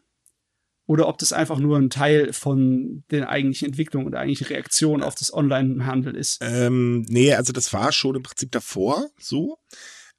[0.91, 5.15] oder ob das einfach nur ein Teil von der eigentlichen Entwicklung und eigentlichen Reaktion auf
[5.15, 6.41] das Online-Handel ist.
[6.43, 9.59] Ähm, nee, also das war schon im Prinzip davor so.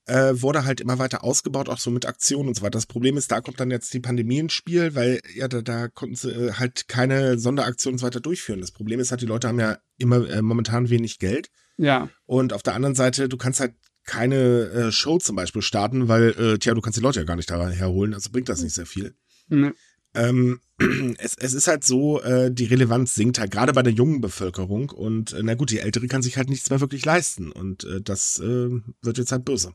[0.06, 2.72] Äh, wurde halt immer weiter ausgebaut, auch so mit Aktionen und so weiter.
[2.72, 5.90] Das Problem ist, da kommt dann jetzt die Pandemie ins Spiel, weil ja, da, da
[5.90, 8.62] konnten sie äh, halt keine Sonderaktionen und so weiter durchführen.
[8.62, 11.50] Das Problem ist halt, die Leute haben ja immer äh, momentan wenig Geld.
[11.76, 16.08] Ja, Und auf der anderen Seite, du kannst halt keine äh, Show zum Beispiel starten,
[16.08, 18.62] weil, äh, tja, du kannst die Leute ja gar nicht da herholen, also bringt das
[18.62, 19.16] nicht sehr viel.
[19.48, 19.74] ne,
[20.14, 20.60] Ähm,
[21.20, 24.90] es, es ist halt so, äh, die Relevanz sinkt halt gerade bei der jungen Bevölkerung
[24.90, 28.02] und äh, na gut, die Ältere kann sich halt nichts mehr wirklich leisten und äh,
[28.02, 28.70] das äh,
[29.02, 29.74] wird jetzt halt böse.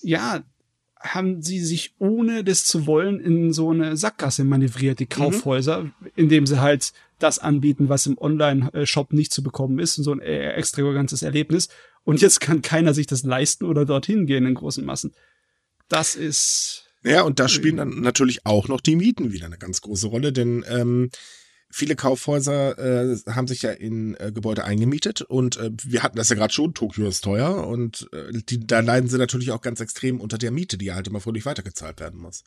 [0.00, 0.42] ja,
[1.02, 6.46] haben sie sich ohne das zu wollen in so eine Sackgasse manövriert, die Kaufhäuser, indem
[6.46, 11.22] sie halt das anbieten, was im Online-Shop nicht zu bekommen ist, so ein äh, extravagantes
[11.22, 11.68] Erlebnis.
[12.04, 15.12] Und jetzt kann keiner sich das leisten oder dorthin gehen in großen Massen.
[15.88, 19.80] Das ist, Ja, und da spielen dann natürlich auch noch die Mieten wieder eine ganz
[19.80, 21.10] große Rolle, denn ähm,
[21.70, 26.28] viele Kaufhäuser äh, haben sich ja in äh, Gebäude eingemietet und äh, wir hatten das
[26.28, 29.80] ja gerade schon, Tokio ist teuer und äh, die, da leiden sie natürlich auch ganz
[29.80, 32.44] extrem unter der Miete, die halt immer fröhlich weitergezahlt werden muss.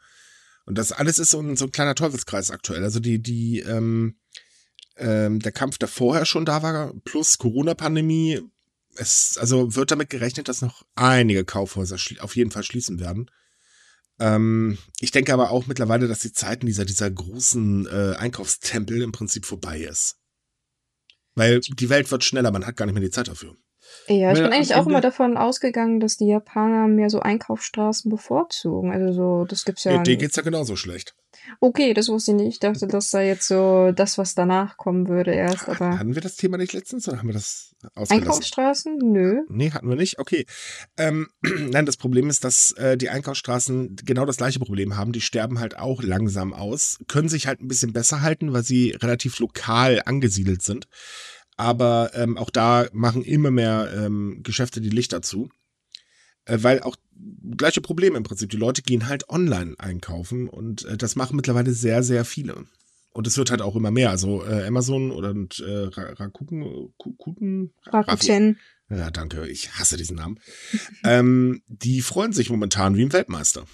[0.65, 2.83] Und das alles ist so ein, so ein kleiner Teufelskreis aktuell.
[2.83, 4.15] Also die, die, ähm,
[4.97, 8.41] ähm, der Kampf, der vorher schon da war, plus Corona-Pandemie,
[8.95, 13.29] es, also wird damit gerechnet, dass noch einige Kaufhäuser auf jeden Fall schließen werden.
[14.19, 19.11] Ähm, ich denke aber auch mittlerweile, dass die Zeiten dieser, dieser großen äh, Einkaufstempel im
[19.11, 20.17] Prinzip vorbei ist.
[21.35, 23.55] Weil die Welt wird schneller, man hat gar nicht mehr die Zeit dafür.
[24.07, 28.09] Ja, ich Weil bin eigentlich auch immer davon ausgegangen, dass die Japaner mehr so Einkaufsstraßen
[28.09, 28.91] bevorzugen.
[28.91, 29.93] Also so, das gibt's ja.
[29.93, 30.03] Ja.
[30.03, 31.15] Denen geht's ja genauso schlecht.
[31.59, 32.47] Okay, das wusste ich nicht.
[32.53, 35.99] Ich dachte, das sei jetzt so das, was danach kommen würde erst, aber.
[35.99, 38.11] Hatten wir das Thema nicht letztens oder haben wir das ausgelassen?
[38.11, 38.97] Einkaufsstraßen?
[38.97, 39.41] Nö.
[39.49, 40.19] Nee, hatten wir nicht.
[40.19, 40.45] Okay.
[40.97, 45.11] Ähm, nein, das Problem ist, dass äh, die Einkaufsstraßen genau das gleiche Problem haben.
[45.11, 48.91] Die sterben halt auch langsam aus, können sich halt ein bisschen besser halten, weil sie
[48.91, 50.87] relativ lokal angesiedelt sind.
[51.57, 55.49] Aber ähm, auch da machen immer mehr ähm, Geschäfte die Lichter zu.
[56.45, 56.95] Äh, weil auch
[57.57, 58.49] gleiche Probleme im Prinzip.
[58.49, 62.65] Die Leute gehen halt online einkaufen und äh, das machen mittlerweile sehr, sehr viele.
[63.11, 64.09] Und es wird halt auch immer mehr.
[64.09, 68.59] Also äh, Amazon oder und, äh, Rakuten, Kuten, Rakuten.
[68.89, 69.47] Ja, danke.
[69.47, 70.39] Ich hasse diesen Namen.
[71.03, 73.65] ähm, die freuen sich momentan wie ein Weltmeister.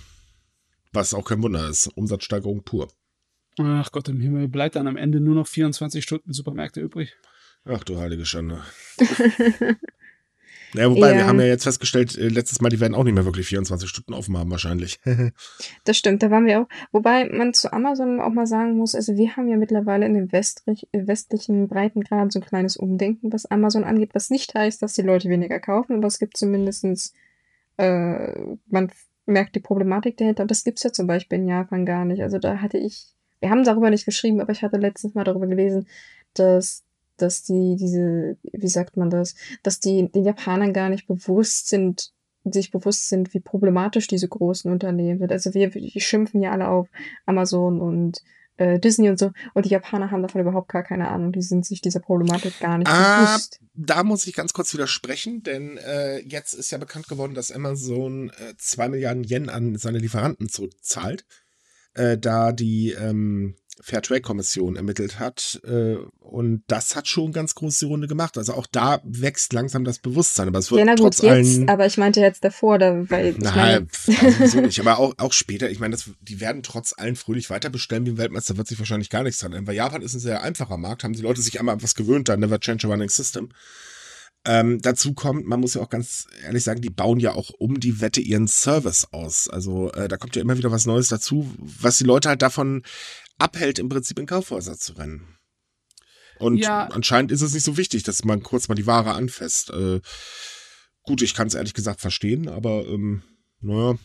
[0.93, 1.87] Was auch kein Wunder ist.
[1.87, 2.91] Umsatzsteigerung pur.
[3.57, 7.15] Ach Gott im Himmel, bleibt dann am Ende nur noch 24 Stunden Supermärkte übrig.
[7.65, 8.61] Ach du heilige Schande.
[10.73, 11.17] Ja, wobei, ja.
[11.17, 13.89] wir haben ja jetzt festgestellt, äh, letztes Mal, die werden auch nicht mehr wirklich 24
[13.89, 14.99] Stunden offen haben, wahrscheinlich.
[15.83, 16.67] das stimmt, da waren wir auch.
[16.91, 20.31] Wobei man zu Amazon auch mal sagen muss, also wir haben ja mittlerweile in den
[20.31, 25.01] westlich, westlichen Breitengraden so ein kleines Umdenken, was Amazon angeht, was nicht heißt, dass die
[25.01, 27.13] Leute weniger kaufen, aber es gibt zumindestens
[27.77, 28.33] äh,
[28.67, 28.91] man
[29.25, 30.43] merkt die Problematik dahinter.
[30.43, 32.21] Und das gibt's ja zum Beispiel in Japan gar nicht.
[32.21, 35.47] Also da hatte ich, wir haben darüber nicht geschrieben, aber ich hatte letztens mal darüber
[35.47, 35.87] gelesen,
[36.33, 36.83] dass
[37.21, 42.11] dass die diese, wie sagt man das, dass die den Japanern gar nicht bewusst sind,
[42.43, 45.31] sich bewusst sind, wie problematisch diese großen Unternehmen sind.
[45.31, 46.87] Also wir, wir schimpfen ja alle auf
[47.25, 48.21] Amazon und
[48.57, 49.31] äh, Disney und so.
[49.53, 51.31] Und die Japaner haben davon überhaupt gar keine Ahnung.
[51.31, 53.59] Die sind sich dieser Problematik gar nicht ah, bewusst.
[53.73, 58.29] Da muss ich ganz kurz widersprechen, denn äh, jetzt ist ja bekannt geworden, dass Amazon
[58.29, 61.25] äh, zwei Milliarden Yen an seine Lieferanten zurückzahlt,
[61.93, 65.61] äh, da die ähm, Fairtrade-Kommission ermittelt hat.
[65.65, 68.37] Äh, und das hat schon ganz große Runde gemacht.
[68.37, 70.47] Also auch da wächst langsam das Bewusstsein.
[70.47, 73.09] Aber es wird ja, na gut, trotz jetzt, allen, aber ich meinte jetzt davor, da,
[73.09, 73.35] weil.
[73.37, 73.87] Nein,
[74.39, 74.79] also nicht.
[74.79, 78.11] Aber auch, auch später, ich meine, das, die werden trotz allen fröhlich weiter bestellen wie
[78.11, 79.67] ein Weltmeister, wird sich wahrscheinlich gar nichts dran.
[79.67, 82.37] Weil Japan ist ein sehr einfacher Markt, haben die Leute sich einmal etwas gewöhnt, da
[82.37, 83.49] never change a running system.
[84.43, 87.79] Ähm, dazu kommt, man muss ja auch ganz ehrlich sagen, die bauen ja auch um
[87.79, 89.47] die Wette ihren Service aus.
[89.47, 92.81] Also äh, da kommt ja immer wieder was Neues dazu, was die Leute halt davon
[93.41, 95.37] abhält, im Prinzip in Kaufhäuser zu rennen.
[96.39, 96.87] Und ja.
[96.87, 99.69] anscheinend ist es nicht so wichtig, dass man kurz mal die Ware anfasst.
[99.69, 100.01] Äh,
[101.03, 103.21] gut, ich kann es ehrlich gesagt verstehen, aber ähm,
[103.59, 103.97] naja,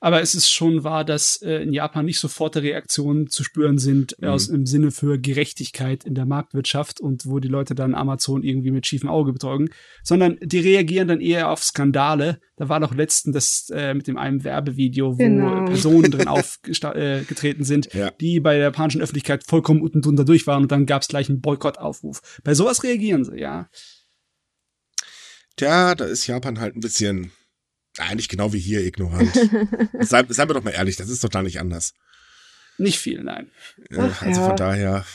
[0.00, 4.14] aber es ist schon wahr, dass äh, in Japan nicht sofort Reaktionen zu spüren sind
[4.18, 4.28] mhm.
[4.28, 8.70] aus im Sinne für Gerechtigkeit in der Marktwirtschaft und wo die Leute dann Amazon irgendwie
[8.70, 9.70] mit schiefem Auge betäugen,
[10.02, 12.40] sondern die reagieren dann eher auf Skandale.
[12.56, 15.64] Da war doch letztens das äh, mit dem einem Werbevideo, wo genau.
[15.64, 18.10] Personen drin aufgetreten äh, sind, ja.
[18.20, 21.28] die bei der japanischen Öffentlichkeit vollkommen unten drunter durch waren und dann gab es gleich
[21.28, 22.20] einen Boykottaufruf.
[22.44, 23.68] Bei sowas reagieren sie, ja.
[25.56, 27.32] Tja, da ist Japan halt ein bisschen
[28.00, 29.32] eigentlich genau wie hier ignorant.
[30.00, 31.94] Sei, seien wir doch mal ehrlich, das ist doch da nicht anders.
[32.78, 33.50] Nicht viel, nein.
[33.96, 34.46] Ach, also ja.
[34.46, 35.06] von daher.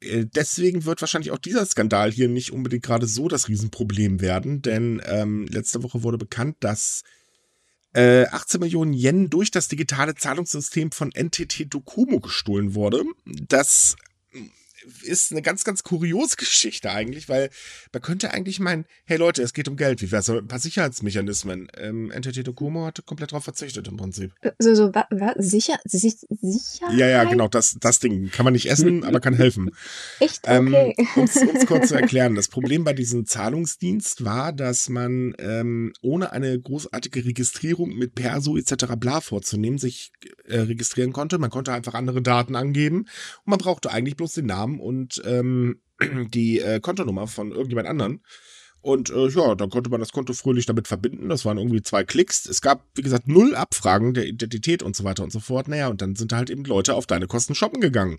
[0.00, 4.62] Äh, deswegen wird wahrscheinlich auch dieser Skandal hier nicht unbedingt gerade so das Riesenproblem werden,
[4.62, 7.04] denn ähm, letzte Woche wurde bekannt, dass
[7.94, 13.04] äh, 18 Millionen Yen durch das digitale Zahlungssystem von NTT Docomo gestohlen wurde.
[13.24, 13.96] Das
[15.02, 17.50] ist eine ganz, ganz kuriose Geschichte eigentlich, weil
[17.92, 20.58] man könnte eigentlich meinen, hey Leute, es geht um Geld, wie wär's mit ein paar
[20.58, 21.68] Sicherheitsmechanismen?
[21.76, 24.32] Ähm, NTT Docomo hat komplett darauf verzichtet im Prinzip.
[24.58, 26.92] So, so, wa, wa, sicher, sicher?
[26.92, 29.70] Ja, ja, genau, das, das Ding kann man nicht essen, aber kann helfen.
[30.20, 30.42] Echt?
[30.44, 30.94] Ähm, okay.
[30.98, 35.92] Ähm, uns, uns kurz zu erklären, das Problem bei diesem Zahlungsdienst war, dass man ähm,
[36.02, 38.86] ohne eine großartige Registrierung mit Perso etc.
[38.96, 40.12] bla vorzunehmen, sich
[40.46, 41.38] äh, registrieren konnte.
[41.38, 45.80] Man konnte einfach andere Daten angeben und man brauchte eigentlich bloß den Namen und ähm,
[46.32, 48.22] die äh, Kontonummer von irgendjemand anderen.
[48.80, 51.28] Und äh, ja, dann konnte man das Konto fröhlich damit verbinden.
[51.28, 52.46] Das waren irgendwie zwei Klicks.
[52.46, 55.68] Es gab, wie gesagt, null Abfragen der Identität und so weiter und so fort.
[55.68, 58.18] Naja, und dann sind halt eben Leute auf deine Kosten shoppen gegangen.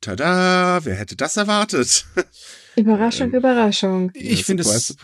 [0.00, 2.06] Tada, wer hätte das erwartet?
[2.76, 4.10] Überraschung, ähm, Überraschung.
[4.14, 4.94] Ich finde es,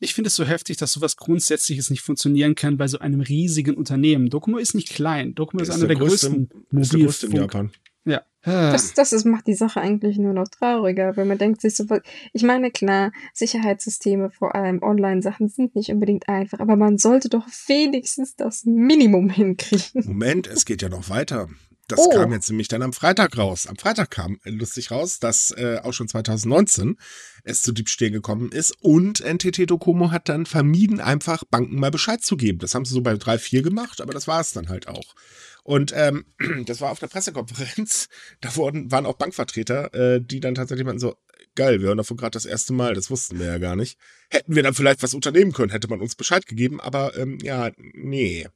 [0.00, 3.76] ich finde es so heftig, dass sowas Grundsätzliches nicht funktionieren kann bei so einem riesigen
[3.76, 4.30] Unternehmen.
[4.30, 5.34] Docomo ist nicht klein.
[5.34, 6.80] Docomo ist, ist einer der, der größten Mobilfunk.
[6.80, 7.70] Ist der größte in Japan.
[8.04, 8.22] Ja.
[8.42, 11.84] Das, das ist, macht die Sache eigentlich nur noch trauriger, weil man denkt sich so,
[12.32, 17.46] ich meine, klar, Sicherheitssysteme, vor allem Online-Sachen, sind nicht unbedingt einfach, aber man sollte doch
[17.66, 20.06] wenigstens das Minimum hinkriegen.
[20.06, 21.48] Moment, es geht ja noch weiter.
[21.90, 22.10] Das oh.
[22.10, 23.66] kam jetzt nämlich dann am Freitag raus.
[23.66, 26.96] Am Freitag kam äh, lustig raus, dass äh, auch schon 2019
[27.42, 32.22] es zu Diebstählen gekommen ist und NTT Docomo hat dann vermieden, einfach Banken mal Bescheid
[32.22, 32.58] zu geben.
[32.58, 35.14] Das haben sie so bei 3, 4 gemacht, aber das war es dann halt auch.
[35.64, 36.24] Und ähm,
[36.66, 38.08] das war auf der Pressekonferenz.
[38.40, 41.16] Da wurden, waren auch Bankvertreter, äh, die dann tatsächlich meinten so,
[41.54, 43.98] geil, wir hören davon gerade das erste Mal, das wussten wir ja gar nicht.
[44.30, 47.70] Hätten wir dann vielleicht was unternehmen können, hätte man uns Bescheid gegeben, aber ähm, ja,
[47.76, 48.46] nee.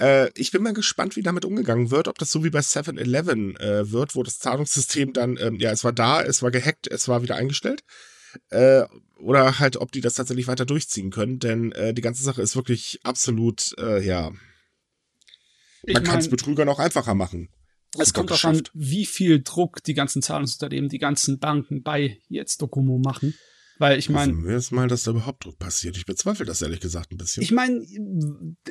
[0.00, 3.56] Äh, ich bin mal gespannt, wie damit umgegangen wird, ob das so wie bei 7-Eleven
[3.56, 7.06] äh, wird, wo das Zahlungssystem dann, ähm, ja, es war da, es war gehackt, es
[7.06, 7.84] war wieder eingestellt.
[8.48, 8.84] Äh,
[9.18, 12.56] oder halt, ob die das tatsächlich weiter durchziehen können, denn äh, die ganze Sache ist
[12.56, 14.32] wirklich absolut, äh, ja.
[15.86, 17.48] Man kann es Betrügern auch einfacher machen.
[17.98, 22.62] Es kommt darauf an, wie viel Druck die ganzen Zahlungsunternehmen, die ganzen Banken bei jetzt
[22.62, 23.34] Docomo machen.
[23.80, 24.32] Weil ich meine.
[24.32, 25.96] Hoffen wir es mal, dass da überhaupt Druck passiert.
[25.96, 27.42] Ich bezweifle das ehrlich gesagt ein bisschen.
[27.42, 27.82] Ich meine,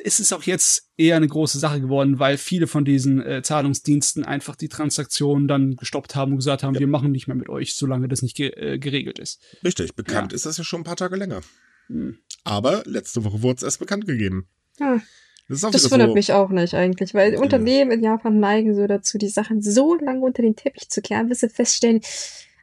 [0.04, 4.24] es ist auch jetzt eher eine große Sache geworden, weil viele von diesen äh, Zahlungsdiensten
[4.24, 6.80] einfach die Transaktionen dann gestoppt haben und gesagt haben, ja.
[6.80, 9.42] wir machen nicht mehr mit euch, solange das nicht ge äh, geregelt ist.
[9.64, 10.36] Richtig, bekannt ja.
[10.36, 11.40] ist das ja schon ein paar Tage länger.
[11.88, 12.16] Hm.
[12.44, 14.46] Aber letzte Woche wurde es erst bekannt gegeben.
[14.78, 15.02] Hm.
[15.48, 16.14] Das, das wundert so.
[16.14, 17.34] mich auch nicht eigentlich, weil.
[17.34, 21.28] Unternehmen in Japan neigen so dazu, die Sachen so lange unter den Teppich zu kehren,
[21.28, 22.00] bis sie feststellen,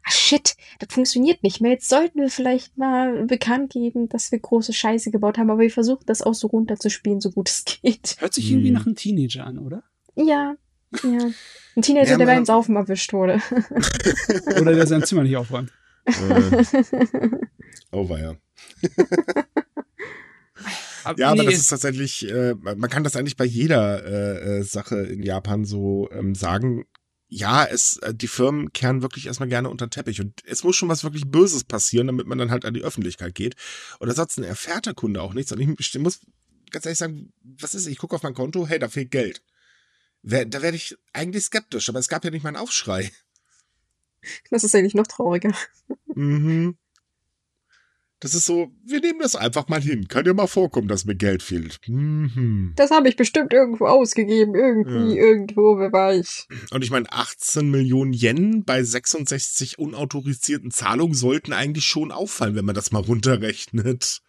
[0.10, 1.72] shit, das funktioniert nicht mehr.
[1.72, 5.72] Jetzt sollten wir vielleicht mal bekannt geben, dass wir große Scheiße gebaut haben, aber wir
[5.72, 8.18] versuchen das auch so runterzuspielen, so gut es geht.
[8.20, 8.76] Hört sich irgendwie hm.
[8.76, 9.84] nach einem Teenager an, oder?
[10.16, 10.56] Ja,
[11.04, 11.32] ja.
[11.76, 13.42] Ein Teenager, ja, der beim Saufen erwischt wurde.
[14.62, 15.72] oder der sein Zimmer nicht aufräumt.
[16.06, 16.64] Äh.
[17.92, 18.36] Oh, war ja.
[21.18, 24.98] ja, aber das ist tatsächlich, äh, man kann das eigentlich bei jeder äh, äh, Sache
[24.98, 26.86] in Japan so ähm, sagen
[27.30, 30.76] ja, es, äh, die Firmen kehren wirklich erstmal gerne unter den Teppich und es muss
[30.76, 33.56] schon was wirklich Böses passieren, damit man dann halt an die Öffentlichkeit geht.
[34.00, 35.52] Und ansonsten erfährt der Kunde auch nichts.
[35.52, 36.22] Und ich muss
[36.72, 39.42] ganz ehrlich sagen, was ist, ich gucke auf mein Konto, hey, da fehlt Geld.
[40.24, 43.12] Da werde ich eigentlich skeptisch, aber es gab ja nicht mal einen Aufschrei.
[44.50, 45.54] Das ist eigentlich noch trauriger.
[46.16, 46.78] Mhm.
[48.20, 50.08] Das ist so, wir nehmen das einfach mal hin.
[50.08, 51.80] Kann ja mal vorkommen, dass mir Geld fehlt.
[51.88, 52.74] Mhm.
[52.76, 54.56] Das habe ich bestimmt irgendwo ausgegeben.
[54.56, 55.24] Irgendwie, ja.
[55.24, 56.48] irgendwo, wer weiß.
[56.72, 62.66] Und ich meine, 18 Millionen Yen bei 66 unautorisierten Zahlungen sollten eigentlich schon auffallen, wenn
[62.66, 64.22] man das mal runterrechnet.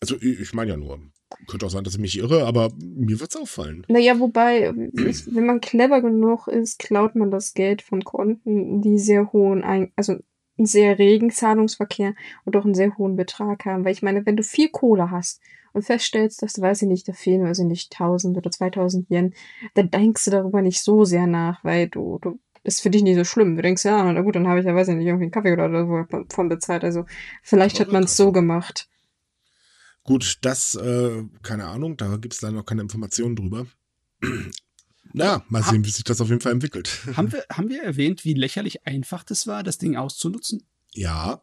[0.00, 1.00] Also, ich meine ja nur,
[1.46, 3.86] könnte auch sein, dass ich mich irre, aber mir wird's auffallen.
[3.88, 9.32] Naja, wobei, wenn man clever genug ist, klaut man das Geld von Konten, die sehr
[9.32, 10.16] hohen, Ein also
[10.58, 12.14] einen sehr regen Zahlungsverkehr
[12.44, 13.84] und auch einen sehr hohen Betrag haben.
[13.84, 15.40] Weil ich meine, wenn du viel Kohle hast
[15.72, 19.34] und feststellst, dass, weiß ich nicht, da fehlen, weiß ich nicht, 1000 oder 2000 Yen,
[19.74, 23.16] dann denkst du darüber nicht so sehr nach, weil du, du ist für dich nicht
[23.16, 23.56] so schlimm.
[23.56, 25.52] Du denkst, ja, na gut, dann habe ich ja, weiß ich nicht, irgendwie einen Kaffee
[25.52, 26.82] oder so von bezahlt.
[26.82, 27.04] Also
[27.42, 28.88] vielleicht hat man es so gemacht.
[30.02, 33.66] Gut, das, äh, keine Ahnung, da gibt es leider noch keine Informationen drüber.
[35.18, 36.90] Na, mal sehen, wie sich das auf jeden Fall entwickelt.
[37.16, 40.68] Haben wir, haben wir erwähnt, wie lächerlich einfach das war, das Ding auszunutzen?
[40.92, 41.42] Ja.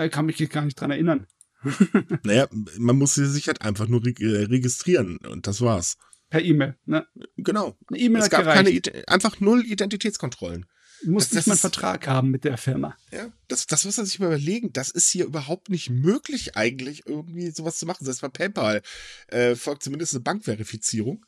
[0.00, 1.26] Ich kann mich gar nicht dran erinnern.
[2.22, 2.46] naja,
[2.78, 5.96] man muss sich halt einfach nur äh, registrieren und das war's.
[6.30, 7.04] Per E-Mail, ne?
[7.36, 7.76] Genau.
[7.88, 8.84] Eine E-Mail es gab gereicht.
[8.84, 10.66] keine, einfach null Identitätskontrollen.
[11.06, 12.96] Das, nicht mal einen Vertrag haben mit der Firma.
[13.10, 14.72] Ja, das, das muss man sich mal überlegen.
[14.72, 18.04] Das ist hier überhaupt nicht möglich, eigentlich irgendwie sowas zu machen.
[18.04, 18.80] Selbst bei PayPal
[19.26, 21.26] äh, folgt zumindest eine Bankverifizierung.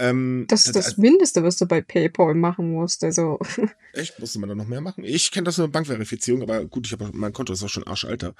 [0.00, 3.04] Ähm, das ist das, das Mindeste, was du bei PayPal machen musst.
[3.04, 3.38] Also.
[3.92, 4.18] Echt?
[4.18, 5.04] Musste man da noch mehr machen?
[5.04, 8.34] Ich kenne das nur Bankverifizierung, aber gut, ich habe mein Konto ist auch schon arschalter.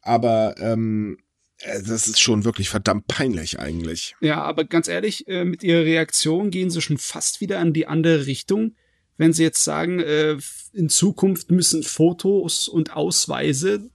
[0.00, 1.18] Aber ähm,
[1.58, 4.14] äh, das ist schon wirklich verdammt peinlich eigentlich.
[4.20, 7.88] Ja, aber ganz ehrlich, äh, mit ihrer Reaktion gehen sie schon fast wieder in die
[7.88, 8.76] andere Richtung.
[9.16, 10.38] Wenn sie jetzt sagen, äh,
[10.72, 13.90] in Zukunft müssen Fotos und Ausweise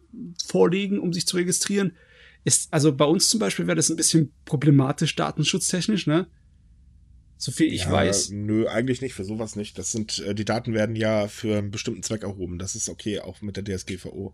[0.46, 1.96] vorliegen, um sich zu registrieren,
[2.44, 6.28] ist, also bei uns zum Beispiel wäre das ein bisschen problematisch datenschutztechnisch, ne?
[7.38, 8.30] So viel ich ja, weiß.
[8.32, 9.78] Nö, eigentlich nicht, für sowas nicht.
[9.78, 12.60] Das sind, äh, die Daten werden ja für einen bestimmten Zweck erhoben.
[12.60, 14.34] Das ist okay, auch mit der DSGVO.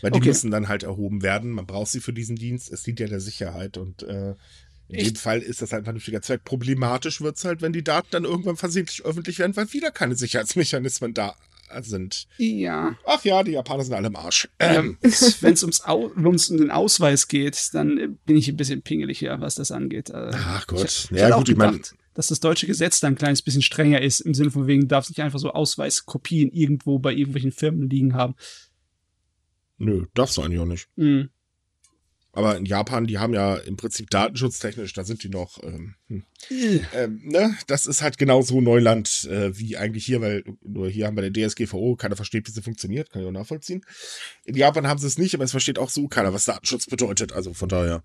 [0.00, 0.28] Weil die okay.
[0.28, 1.50] müssen dann halt erhoben werden.
[1.50, 2.72] Man braucht sie für diesen Dienst.
[2.72, 4.34] Es dient ja der Sicherheit und äh,
[4.88, 5.10] in Echt?
[5.10, 6.44] dem Fall ist das halt ein vernünftiger Zweck.
[6.44, 11.14] Problematisch wird's halt, wenn die Daten dann irgendwann versehentlich öffentlich werden, weil wieder keine Sicherheitsmechanismen
[11.14, 11.36] da
[11.82, 12.26] sind.
[12.38, 12.96] Ja.
[13.06, 14.48] Ach ja, die Japaner sind alle im Arsch.
[14.58, 14.98] Ähm.
[15.02, 19.20] Wenn es ums Au ums um den Ausweis geht, dann bin ich ein bisschen pingelig
[19.20, 20.10] hier, was das angeht.
[20.10, 20.84] Äh, Ach Gott.
[20.84, 21.80] Ich, ich ja, gut, ich meine
[22.20, 25.08] dass das deutsche Gesetz da ein kleines bisschen strenger ist, im Sinne von wegen, darf
[25.08, 28.34] nicht einfach so Ausweiskopien irgendwo bei irgendwelchen Firmen liegen haben.
[29.78, 30.86] Nö, darfst du eigentlich auch nicht.
[30.96, 31.30] Mhm.
[32.32, 36.24] Aber in Japan, die haben ja im Prinzip datenschutztechnisch, da sind die noch, ähm, hm.
[36.94, 37.56] ähm, ne?
[37.66, 41.48] Das ist halt genauso Neuland äh, wie eigentlich hier, weil nur hier haben wir der
[41.48, 43.82] DSGVO, keiner versteht, wie sie funktioniert, kann ich auch nachvollziehen.
[44.44, 47.32] In Japan haben sie es nicht, aber es versteht auch so keiner, was Datenschutz bedeutet.
[47.32, 48.04] Also von daher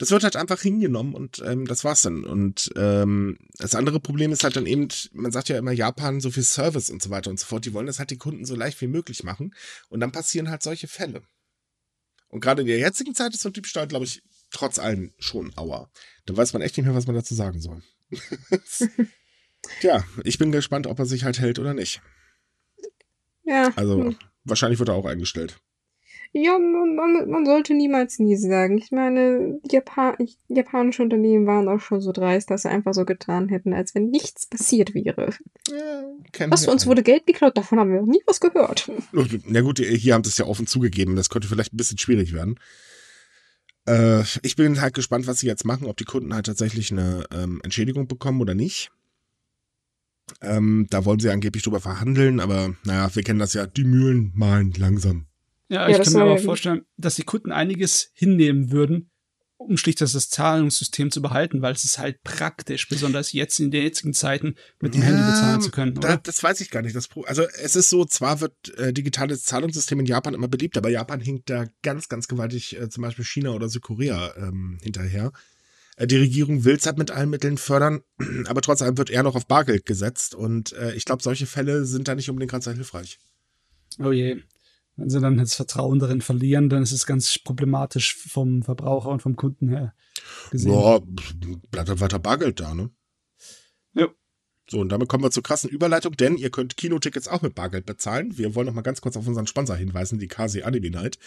[0.00, 2.24] das wird halt einfach hingenommen und ähm, das war's dann.
[2.24, 6.30] Und ähm, das andere Problem ist halt dann eben, man sagt ja immer Japan so
[6.30, 7.66] viel Service und so weiter und so fort.
[7.66, 9.54] Die wollen das halt den Kunden so leicht wie möglich machen.
[9.90, 11.20] Und dann passieren halt solche Fälle.
[12.28, 15.52] Und gerade in der jetzigen Zeit ist so ein Diebstahl, glaube ich, trotz allem schon
[15.58, 15.90] Aua.
[16.24, 17.82] Da weiß man echt nicht mehr, was man dazu sagen soll.
[19.82, 22.00] Tja, ich bin gespannt, ob er sich halt hält oder nicht.
[23.44, 23.70] Ja.
[23.76, 24.16] Also, hm.
[24.44, 25.60] wahrscheinlich wird er auch eingestellt.
[26.32, 28.78] Ja, man, man sollte niemals nie sagen.
[28.78, 30.14] Ich meine, Japan
[30.46, 34.10] japanische Unternehmen waren auch schon so dreist, dass sie einfach so getan hätten, als wenn
[34.10, 35.34] nichts passiert wäre.
[35.68, 36.04] Ja,
[36.48, 38.90] was, uns wurde Geld geklaut, davon haben wir noch nie was gehört.
[39.46, 41.16] Na gut, hier haben sie es ja offen zugegeben.
[41.16, 42.60] Das könnte vielleicht ein bisschen schwierig werden.
[43.86, 47.24] Äh, ich bin halt gespannt, was sie jetzt machen, ob die Kunden halt tatsächlich eine
[47.32, 48.92] ähm, Entschädigung bekommen oder nicht.
[50.42, 54.30] Ähm, da wollen sie angeblich drüber verhandeln, aber naja, wir kennen das ja, die Mühlen
[54.36, 55.26] malen langsam.
[55.70, 59.12] Ja, ich ja, kann mir aber vorstellen, dass die Kunden einiges hinnehmen würden,
[59.56, 63.84] um schlicht das Zahlungssystem zu behalten, weil es ist halt praktisch, besonders jetzt in den
[63.84, 65.94] jetzigen Zeiten mit dem ja, Handy bezahlen zu können.
[65.94, 66.96] Da, das weiß ich gar nicht.
[66.96, 70.88] Das also es ist so, zwar wird äh, digitales Zahlungssystem in Japan immer beliebt, aber
[70.88, 75.30] Japan hinkt da ganz, ganz gewaltig äh, zum Beispiel China oder Südkorea ähm, hinterher.
[75.94, 78.00] Äh, die Regierung will es halt mit allen Mitteln fördern,
[78.46, 80.34] aber trotzdem wird eher noch auf Bargeld gesetzt.
[80.34, 83.20] Und äh, ich glaube, solche Fälle sind da nicht unbedingt ganz sehr hilfreich.
[84.00, 84.42] Oh je.
[84.96, 89.22] Wenn sie dann das Vertrauen darin verlieren, dann ist es ganz problematisch vom Verbraucher und
[89.22, 89.94] vom Kunden her
[90.50, 90.72] gesehen.
[90.72, 91.00] Ja,
[91.70, 92.90] bleibt halt weiter Bargeld da, ne?
[93.94, 94.08] Ja.
[94.68, 97.86] So, und damit kommen wir zur krassen Überleitung, denn ihr könnt Kinotickets auch mit Bargeld
[97.86, 98.36] bezahlen.
[98.36, 101.18] Wir wollen noch mal ganz kurz auf unseren Sponsor hinweisen, die KC Anime Night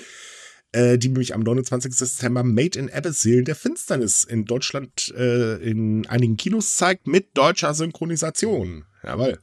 [0.73, 1.93] äh, die nämlich am 29.
[1.93, 7.37] September Made in Abyss Seelen der Finsternis in Deutschland äh, in einigen Kinos zeigt mit
[7.37, 8.85] deutscher Synchronisation.
[9.03, 9.39] Jawohl.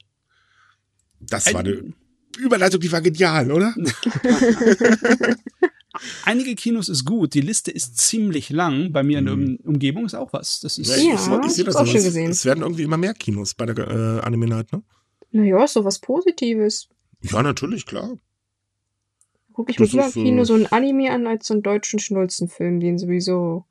[1.20, 1.94] Das Ein war eine
[2.38, 3.74] Überleitung, die war genial, oder?
[6.24, 8.92] Einige Kinos ist gut, die Liste ist ziemlich lang.
[8.92, 10.60] Bei mir in der um Umgebung ist auch was.
[10.60, 12.30] Das ist ja, ich, ich, ich sehe das auch schon gesehen.
[12.30, 14.82] Es werden irgendwie immer mehr Kinos bei der äh, Anime Night, ne?
[15.32, 16.88] Naja, ist doch was Positives.
[17.22, 18.18] Ja, natürlich, klar.
[19.52, 22.80] Gucke ich mir lieber im Kino so ein Anime an als so einen deutschen Schnulzenfilm,
[22.80, 23.66] den sowieso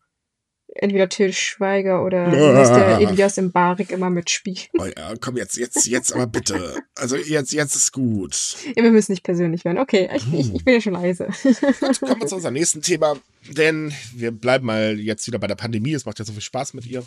[0.76, 2.98] entweder Till Schweiger oder ah.
[2.98, 4.70] der Elias im Barik immer mitspielt.
[4.78, 6.78] Oh ja, komm jetzt, jetzt, jetzt aber bitte.
[6.96, 8.56] Also jetzt, jetzt ist gut.
[8.76, 9.78] Ja, wir müssen nicht persönlich werden.
[9.78, 11.28] Okay, ich, ich, ich bin ja schon leise.
[11.44, 13.18] Gut, kommen wir zu unserem nächsten Thema,
[13.50, 15.94] denn wir bleiben mal jetzt wieder bei der Pandemie.
[15.94, 17.04] Es macht ja so viel Spaß mit ihr.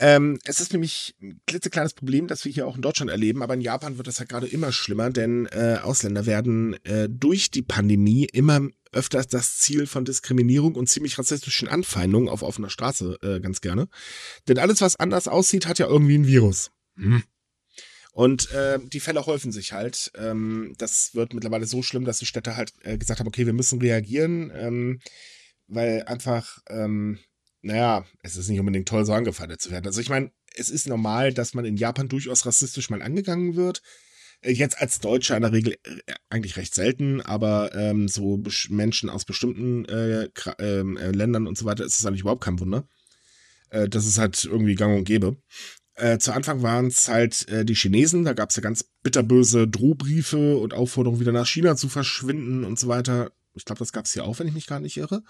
[0.00, 3.54] Ähm, es ist nämlich ein klitzekleines Problem, das wir hier auch in Deutschland erleben, aber
[3.54, 7.62] in Japan wird das ja gerade immer schlimmer, denn äh, Ausländer werden äh, durch die
[7.62, 8.60] Pandemie immer
[8.92, 13.88] öfter das Ziel von Diskriminierung und ziemlich rassistischen Anfeindungen auf offener Straße äh, ganz gerne.
[14.48, 16.70] Denn alles, was anders aussieht, hat ja irgendwie ein Virus.
[16.96, 17.22] Hm.
[18.12, 20.10] Und äh, die Fälle häufen sich halt.
[20.16, 23.52] Ähm, das wird mittlerweile so schlimm, dass die Städte halt äh, gesagt haben, okay, wir
[23.52, 25.00] müssen reagieren, ähm,
[25.68, 27.18] weil einfach ähm,
[27.62, 29.86] naja, es ist nicht unbedingt toll, so angefeindet zu werden.
[29.86, 33.82] Also ich meine, es ist normal, dass man in Japan durchaus rassistisch mal angegangen wird.
[34.40, 39.10] Äh, jetzt als Deutscher in der Regel äh, eigentlich recht selten, aber ähm, so Menschen
[39.10, 40.28] aus bestimmten äh,
[40.58, 42.86] ähm, äh, Ländern und so weiter ist es eigentlich überhaupt kein Wunder.
[43.70, 45.36] Äh, das ist halt irgendwie gang und gäbe.
[45.94, 49.66] Äh, zu Anfang waren es halt äh, die Chinesen, da gab es ja ganz bitterböse
[49.66, 53.32] Drohbriefe und Aufforderungen, wieder nach China zu verschwinden und so weiter.
[53.54, 55.24] Ich glaube, das gab es hier auch, wenn ich mich gar nicht irre.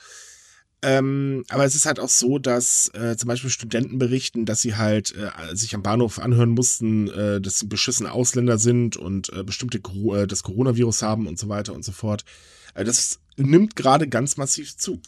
[0.80, 4.76] Ähm, aber es ist halt auch so, dass äh, zum Beispiel Studenten berichten, dass sie
[4.76, 9.42] halt äh, sich am Bahnhof anhören mussten, äh, dass sie beschissene Ausländer sind und äh,
[9.42, 12.24] bestimmte äh, das Coronavirus haben und so weiter und so fort.
[12.74, 15.00] Äh, das nimmt gerade ganz massiv zu.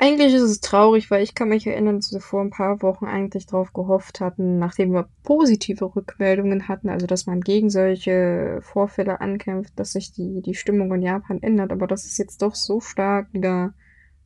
[0.00, 3.06] Eigentlich ist es traurig, weil ich kann mich erinnern, dass wir vor ein paar Wochen
[3.06, 9.20] eigentlich darauf gehofft hatten, nachdem wir positive Rückmeldungen hatten, also dass man gegen solche Vorfälle
[9.20, 11.72] ankämpft, dass sich die, die Stimmung in Japan ändert.
[11.72, 13.74] Aber dass es jetzt doch so stark wieder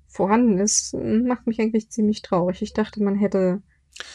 [0.09, 2.61] vorhanden ist, macht mich eigentlich ziemlich traurig.
[2.61, 3.63] Ich dachte, man hätte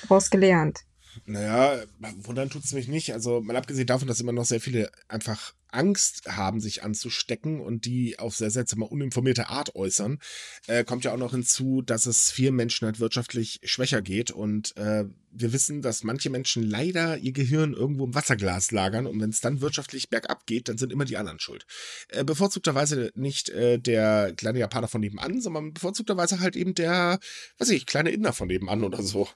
[0.03, 0.81] daraus gelernt.
[1.25, 1.83] Naja,
[2.17, 3.13] wundern tut es mich nicht.
[3.13, 7.85] Also mal abgesehen davon, dass immer noch sehr viele einfach Angst haben, sich anzustecken und
[7.85, 10.19] die auf sehr seltsame, uninformierte Art äußern,
[10.67, 14.31] äh, kommt ja auch noch hinzu, dass es vielen Menschen halt wirtschaftlich schwächer geht.
[14.31, 19.19] Und äh, wir wissen, dass manche Menschen leider ihr Gehirn irgendwo im Wasserglas lagern und
[19.19, 21.65] wenn es dann wirtschaftlich bergab geht, dann sind immer die anderen schuld.
[22.09, 27.19] Äh, bevorzugterweise nicht äh, der kleine Japaner von nebenan, sondern bevorzugterweise halt eben der,
[27.59, 29.27] weiß ich, kleine Inder von nebenan oder so.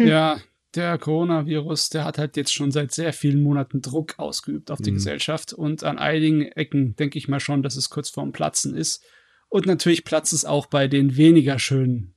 [0.00, 0.08] Hm.
[0.08, 0.40] Ja,
[0.74, 4.92] der Coronavirus, der hat halt jetzt schon seit sehr vielen Monaten Druck ausgeübt auf die
[4.92, 4.96] mhm.
[4.96, 9.04] Gesellschaft und an einigen Ecken denke ich mal schon, dass es kurz vorm Platzen ist.
[9.48, 12.14] Und natürlich platzt es auch bei den weniger schönen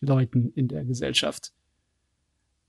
[0.00, 1.52] Leuten in der Gesellschaft.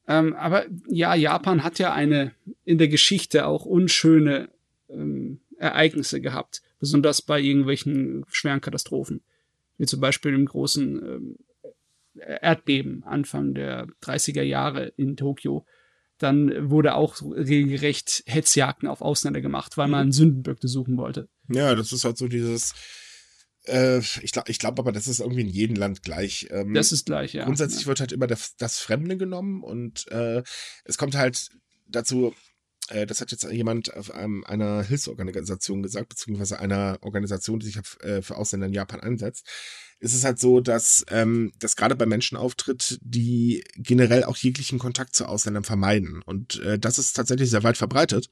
[0.08, 2.34] Ähm, aber ja, Japan hat ja eine
[2.66, 4.50] in der Geschichte auch unschöne
[4.90, 9.22] ähm, Ereignisse gehabt, besonders bei irgendwelchen schweren Katastrophen,
[9.78, 11.38] wie zum Beispiel im großen ähm,
[12.16, 15.66] Erdbeben Anfang der 30er Jahre in Tokio,
[16.18, 20.12] dann wurde auch regelrecht Hetzjagden auf Ausländer gemacht, weil man mhm.
[20.12, 21.30] Sündenböcke suchen wollte.
[21.50, 22.74] Ja, das ist halt so dieses,
[23.66, 26.48] äh, ich glaube ich glaub aber, das ist irgendwie in jedem Land gleich.
[26.52, 27.46] Ähm, das ist gleich, ja.
[27.46, 27.88] Grundsätzlich ja.
[27.88, 30.44] wird halt immer das, das Fremde genommen und äh,
[30.86, 31.50] es kommt halt
[31.88, 32.34] dazu,
[32.90, 37.78] äh, das hat jetzt jemand auf einem, einer Hilfsorganisation gesagt, beziehungsweise einer Organisation, die sich
[38.02, 39.48] äh, für Ausländer in Japan einsetzt,
[40.02, 44.80] ist es halt so, dass ähm, das gerade bei Menschen auftritt, die generell auch jeglichen
[44.80, 46.24] Kontakt zu Ausländern vermeiden.
[46.24, 48.30] Und äh, das ist tatsächlich sehr weit verbreitet.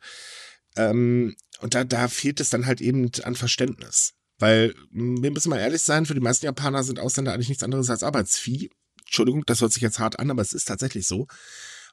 [0.75, 4.13] Ähm, und da, da fehlt es dann halt eben an Verständnis.
[4.39, 7.89] Weil, wir müssen mal ehrlich sein, für die meisten Japaner sind Ausländer eigentlich nichts anderes
[7.91, 8.71] als Arbeitsvieh.
[9.05, 11.27] Entschuldigung, das hört sich jetzt hart an, aber es ist tatsächlich so.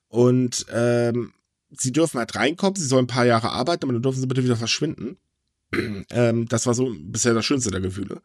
[0.09, 1.35] Und ähm,
[1.71, 4.45] sie dürfen halt reinkommen, sie sollen ein paar Jahre arbeiten, aber dann dürfen sie bitte
[4.45, 5.19] wieder verschwinden.
[6.11, 8.23] Ähm, das war so bisher das Schönste der Gefühle.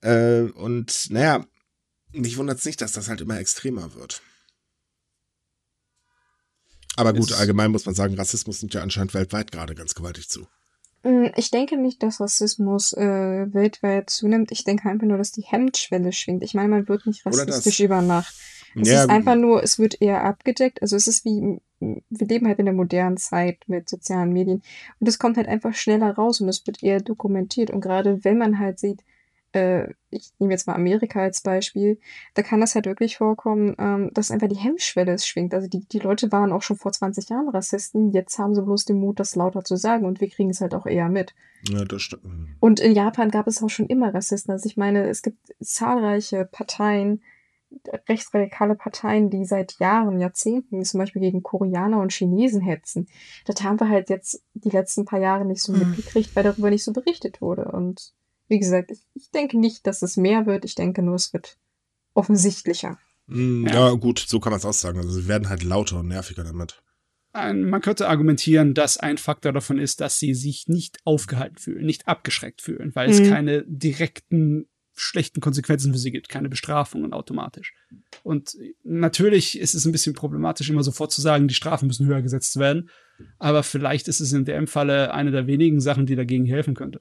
[0.00, 1.44] Äh, und naja,
[2.12, 4.22] mich wundert es nicht, dass das halt immer extremer wird.
[6.96, 10.28] Aber gut, es allgemein muss man sagen, Rassismus nimmt ja anscheinend weltweit gerade ganz gewaltig
[10.28, 10.48] zu.
[11.04, 14.50] Mm, ich denke nicht, dass Rassismus äh, weltweit zunimmt.
[14.50, 16.42] Ich denke einfach nur, dass die Hemmschwelle schwingt.
[16.42, 18.34] Ich meine, man wird nicht rassistisch über Nacht.
[18.74, 20.82] Es ja, ist einfach nur, es wird eher abgedeckt.
[20.82, 24.62] Also es ist wie, wir leben halt in der modernen Zeit mit sozialen Medien.
[25.00, 27.70] Und es kommt halt einfach schneller raus und es wird eher dokumentiert.
[27.70, 29.02] Und gerade wenn man halt sieht,
[29.52, 31.98] äh, ich nehme jetzt mal Amerika als Beispiel,
[32.34, 35.54] da kann das halt wirklich vorkommen, ähm, dass einfach die Hemmschwelle schwingt.
[35.54, 38.84] Also die, die Leute waren auch schon vor 20 Jahren Rassisten, jetzt haben sie bloß
[38.84, 41.34] den Mut, das lauter zu sagen und wir kriegen es halt auch eher mit.
[41.68, 42.24] Ja, das stimmt.
[42.60, 44.52] Und in Japan gab es auch schon immer Rassisten.
[44.52, 47.22] Also ich meine, es gibt zahlreiche Parteien,
[48.08, 53.08] rechtsradikale Parteien, die seit Jahren, Jahrzehnten zum Beispiel gegen Koreaner und Chinesen hetzen.
[53.44, 55.90] Das haben wir halt jetzt die letzten paar Jahre nicht so hm.
[55.90, 57.66] mitgekriegt, weil darüber nicht so berichtet wurde.
[57.66, 58.12] Und
[58.48, 60.64] wie gesagt, ich, ich denke nicht, dass es mehr wird.
[60.64, 61.58] Ich denke nur, es wird
[62.14, 62.98] offensichtlicher.
[63.26, 63.88] Mm, ja.
[63.88, 64.98] ja, gut, so kann man es auch sagen.
[64.98, 66.82] Also sie werden halt lauter und nerviger damit.
[67.34, 72.08] Man könnte argumentieren, dass ein Faktor davon ist, dass sie sich nicht aufgehalten fühlen, nicht
[72.08, 73.28] abgeschreckt fühlen, weil es mhm.
[73.28, 74.66] keine direkten
[74.98, 77.74] schlechten Konsequenzen für sie gibt, keine Bestrafungen automatisch.
[78.22, 82.22] Und natürlich ist es ein bisschen problematisch, immer sofort zu sagen, die Strafen müssen höher
[82.22, 82.90] gesetzt werden.
[83.38, 87.00] Aber vielleicht ist es in dem Falle eine der wenigen Sachen, die dagegen helfen könnte.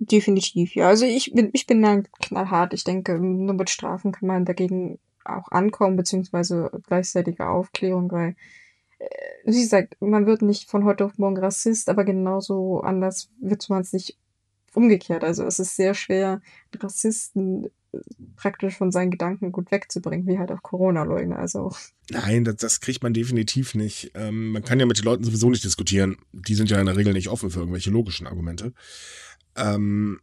[0.00, 0.88] Definitiv, ja.
[0.88, 2.72] Also ich bin, ich bin da knallhart.
[2.72, 8.36] Ich denke, nur mit Strafen kann man dagegen auch ankommen, beziehungsweise gleichzeitige Aufklärung, weil,
[8.98, 9.06] äh,
[9.44, 13.82] wie gesagt, man wird nicht von heute auf morgen Rassist, aber genauso anders wird man
[13.82, 14.16] es nicht
[14.78, 15.24] umgekehrt.
[15.24, 16.40] Also es ist sehr schwer,
[16.80, 17.98] Rassisten äh,
[18.36, 21.38] praktisch von seinen Gedanken gut wegzubringen, wie halt auch Corona-Leugner.
[21.38, 21.74] Also.
[22.10, 24.12] Nein, das, das kriegt man definitiv nicht.
[24.14, 26.16] Ähm, man kann ja mit den Leuten sowieso nicht diskutieren.
[26.32, 28.72] Die sind ja in der Regel nicht offen für irgendwelche logischen Argumente.
[29.56, 30.20] Ähm,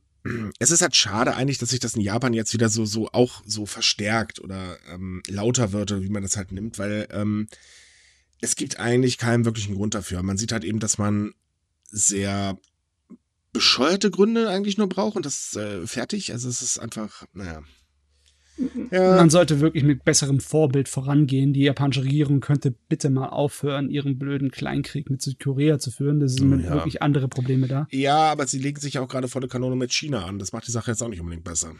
[0.60, 3.44] es ist halt schade eigentlich, dass sich das in Japan jetzt wieder so, so auch
[3.46, 7.48] so verstärkt oder ähm, lauter wird, wie man das halt nimmt, weil ähm,
[8.42, 10.24] es gibt eigentlich keinen wirklichen Grund dafür.
[10.24, 11.34] Man sieht halt eben, dass man
[11.90, 12.58] sehr
[13.56, 16.34] bescheuerte Gründe eigentlich nur braucht und das ist äh, fertig.
[16.34, 17.64] Also es ist einfach, naja.
[18.92, 19.16] Ja.
[19.16, 21.54] Man sollte wirklich mit besserem Vorbild vorangehen.
[21.54, 26.20] Die japanische Regierung könnte bitte mal aufhören, ihren blöden Kleinkrieg mit Südkorea zu führen.
[26.20, 26.70] Das sind ja.
[26.70, 27.88] wirklich andere Probleme da.
[27.92, 30.38] Ja, aber sie legen sich auch gerade volle Kanone mit China an.
[30.38, 31.74] Das macht die Sache jetzt auch nicht unbedingt besser.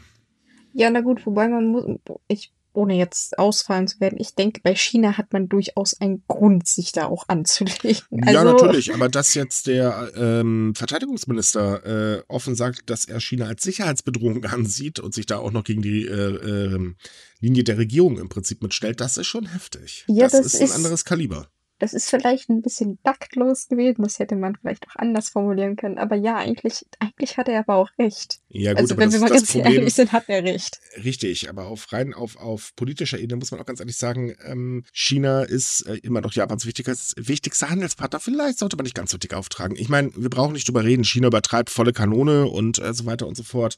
[0.72, 1.84] Ja, na gut, wobei man muss,
[2.28, 6.66] ich ohne jetzt ausfallen zu werden, ich denke, bei China hat man durchaus einen Grund,
[6.66, 8.22] sich da auch anzulegen.
[8.22, 13.46] Also, ja, natürlich, aber dass jetzt der ähm, Verteidigungsminister äh, offen sagt, dass er China
[13.46, 16.94] als Sicherheitsbedrohung ansieht und sich da auch noch gegen die äh, äh,
[17.40, 20.04] Linie der Regierung im Prinzip mitstellt, das ist schon heftig.
[20.08, 21.48] Ja, das, das ist ein anderes Kaliber.
[21.78, 25.98] Das ist vielleicht ein bisschen taktlos gewesen, das hätte man vielleicht auch anders formulieren können.
[25.98, 28.38] Aber ja, eigentlich, eigentlich hat er aber auch recht.
[28.48, 30.80] Ja, gut, also wenn wir mal ganz Problem, ehrlich sind, hat er recht.
[31.04, 34.84] Richtig, aber auf rein auf, auf politischer Ebene muss man auch ganz ehrlich sagen, ähm,
[34.92, 38.20] China ist äh, immer noch Japans wichtigster, wichtigster Handelspartner.
[38.20, 39.76] Vielleicht sollte man nicht ganz so dick auftragen.
[39.76, 41.04] Ich meine, wir brauchen nicht drüber reden.
[41.04, 43.76] China übertreibt volle Kanone und äh, so weiter und so fort.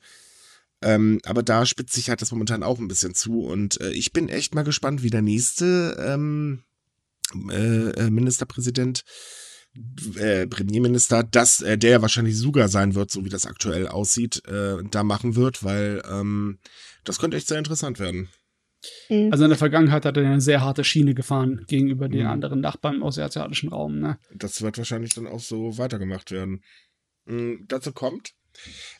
[0.80, 3.40] Ähm, aber da spitzt sich halt das momentan auch ein bisschen zu.
[3.40, 6.62] Und äh, ich bin echt mal gespannt, wie der nächste ähm,
[7.50, 9.04] äh, äh, Ministerpräsident,
[10.16, 14.76] äh, Premierminister, dass äh, der wahrscheinlich sogar sein wird, so wie das aktuell aussieht, äh,
[14.90, 16.58] da machen wird, weil ähm,
[17.04, 18.28] das könnte echt sehr interessant werden.
[19.08, 19.32] Mhm.
[19.32, 22.30] Also in der Vergangenheit hat er eine sehr harte Schiene gefahren gegenüber den mhm.
[22.30, 23.98] anderen Nachbarn aus dem asiatischen Raum.
[23.98, 24.18] Ne?
[24.34, 26.62] Das wird wahrscheinlich dann auch so weitergemacht werden.
[27.26, 28.32] Mhm, dazu kommt,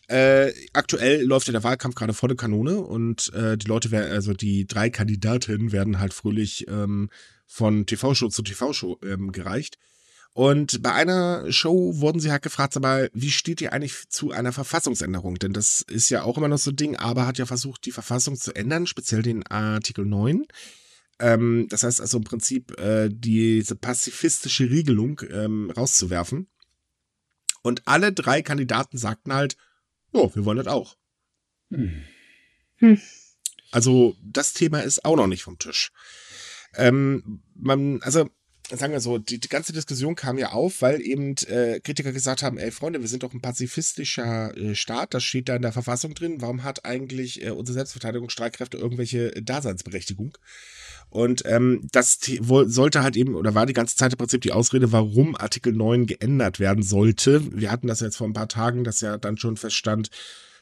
[0.09, 4.33] äh, aktuell läuft ja der Wahlkampf gerade volle Kanone und äh, die Leute werden, also
[4.33, 7.11] die drei Kandidatinnen werden halt fröhlich ähm,
[7.47, 9.79] von TV-Show zu TV-Show ähm, gereicht.
[10.39, 14.31] Und bei einer Show wurden sie halt gefragt, sag mal, wie steht ihr eigentlich zu
[14.31, 15.35] einer Verfassungsänderung?
[15.37, 17.91] Denn das ist ja auch immer noch so ein Ding, aber hat ja versucht, die
[17.91, 20.47] Verfassung zu ändern, speziell den Artikel 9.
[21.19, 26.47] Ähm, das heißt also im Prinzip äh, diese pazifistische Regelung ähm, rauszuwerfen.
[27.63, 29.57] Und alle drei Kandidaten sagten halt,
[30.13, 30.97] oh, wir wollen das auch.
[31.71, 32.05] Hm.
[32.77, 33.01] Hm.
[33.71, 35.93] Also das Thema ist auch noch nicht vom Tisch.
[36.75, 38.29] Ähm, man, also
[38.77, 42.43] sagen wir so, die, die, ganze Diskussion kam ja auf, weil eben äh, Kritiker gesagt
[42.43, 45.73] haben, ey Freunde, wir sind doch ein pazifistischer äh, Staat, das steht da in der
[45.73, 50.37] Verfassung drin, warum hat eigentlich äh, unsere Selbstverteidigungsstreitkräfte irgendwelche Daseinsberechtigung?
[51.11, 52.19] Und ähm, das
[52.66, 56.05] sollte halt eben, oder war die ganze Zeit im Prinzip die Ausrede, warum Artikel 9
[56.07, 57.41] geändert werden sollte.
[57.59, 60.11] Wir hatten das jetzt vor ein paar Tagen, dass ja dann schon feststand,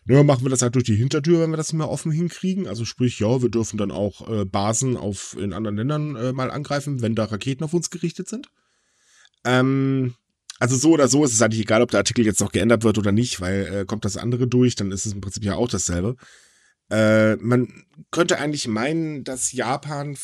[0.08, 2.68] ja, machen wir das halt durch die Hintertür, wenn wir das nicht mehr offen hinkriegen.
[2.68, 6.50] Also sprich, ja, wir dürfen dann auch äh, Basen auf in anderen Ländern äh, mal
[6.50, 8.48] angreifen, wenn da Raketen auf uns gerichtet sind.
[9.44, 10.14] Ähm,
[10.58, 12.98] also so oder so ist es eigentlich egal, ob der Artikel jetzt noch geändert wird
[12.98, 15.68] oder nicht, weil äh, kommt das andere durch, dann ist es im Prinzip ja auch
[15.68, 16.16] dasselbe.
[16.90, 20.16] Äh, man könnte eigentlich meinen, dass Japan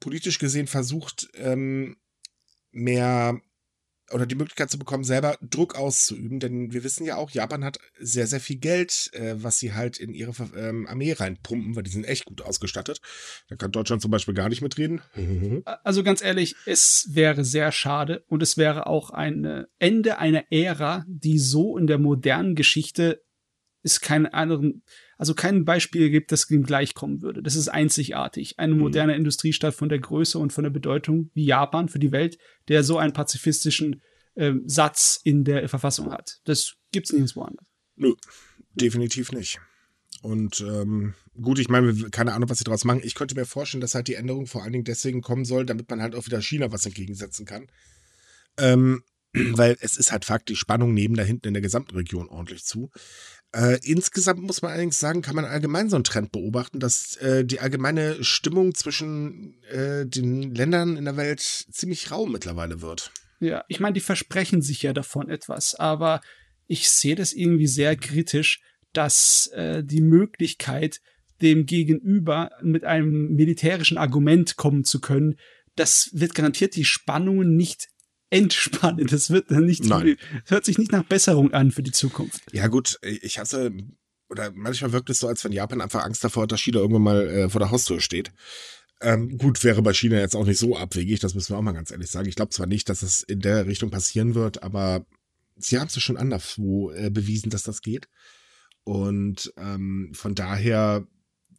[0.00, 1.96] politisch gesehen versucht, ähm,
[2.72, 3.40] mehr
[4.12, 7.78] oder die Möglichkeit zu bekommen, selber Druck auszuüben, denn wir wissen ja auch, Japan hat
[7.98, 11.90] sehr, sehr viel Geld, äh, was sie halt in ihre ähm, Armee reinpumpen, weil die
[11.90, 13.00] sind echt gut ausgestattet.
[13.48, 15.00] Da kann Deutschland zum Beispiel gar nicht mitreden.
[15.84, 21.04] Also ganz ehrlich, es wäre sehr schade und es wäre auch ein Ende einer Ära,
[21.08, 23.22] die so in der modernen Geschichte
[23.82, 24.82] ist kein anderen,
[25.20, 27.42] also kein Beispiel gibt, das ihm gleichkommen würde.
[27.42, 28.58] Das ist einzigartig.
[28.58, 28.80] Eine mhm.
[28.80, 29.18] moderne mhm.
[29.18, 32.96] Industriestadt von der Größe und von der Bedeutung wie Japan für die Welt, der so
[32.96, 34.00] einen pazifistischen
[34.34, 36.40] äh, Satz in der Verfassung hat.
[36.44, 37.66] Das gibt's nirgendwo anders.
[37.96, 38.14] Nö,
[38.72, 39.60] definitiv nicht.
[40.22, 43.02] Und ähm, gut, ich meine, keine Ahnung, was sie daraus machen.
[43.04, 45.90] Ich könnte mir vorstellen, dass halt die Änderung vor allen Dingen deswegen kommen soll, damit
[45.90, 47.66] man halt auch wieder China was entgegensetzen kann.
[48.56, 49.02] Ähm,
[49.34, 52.64] weil es ist halt Fakt, die Spannung nehmen da hinten in der gesamten Region ordentlich
[52.64, 52.90] zu.
[53.52, 57.44] Äh, insgesamt muss man allerdings sagen, kann man allgemein so einen Trend beobachten, dass äh,
[57.44, 63.10] die allgemeine Stimmung zwischen äh, den Ländern in der Welt ziemlich rau mittlerweile wird.
[63.40, 66.20] Ja, ich meine, die versprechen sich ja davon etwas, aber
[66.66, 71.00] ich sehe das irgendwie sehr kritisch, dass äh, die Möglichkeit,
[71.42, 75.36] dem Gegenüber mit einem militärischen Argument kommen zu können,
[75.74, 77.88] das wird garantiert die Spannungen nicht
[78.30, 79.06] entspannen.
[79.06, 80.16] Das wird dann nicht, Nein.
[80.46, 82.40] hört sich nicht nach Besserung an für die Zukunft.
[82.52, 83.72] Ja, gut, ich hasse,
[84.28, 87.02] oder manchmal wirkt es so, als wenn Japan einfach Angst davor hat, dass China irgendwann
[87.02, 88.32] mal äh, vor der Haustür steht.
[89.02, 91.72] Ähm, gut, wäre bei China jetzt auch nicht so abwegig, das müssen wir auch mal
[91.72, 92.28] ganz ehrlich sagen.
[92.28, 95.04] Ich glaube zwar nicht, dass es in der Richtung passieren wird, aber
[95.56, 98.08] sie haben es schon anderswo äh, bewiesen, dass das geht.
[98.84, 101.06] Und ähm, von daher,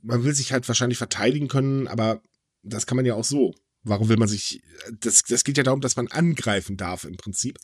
[0.02, 2.22] man will sich halt wahrscheinlich verteidigen können, aber
[2.64, 3.54] das kann man ja auch so.
[3.84, 4.62] Warum will man sich,
[5.00, 7.58] das, das geht ja darum, dass man angreifen darf im Prinzip.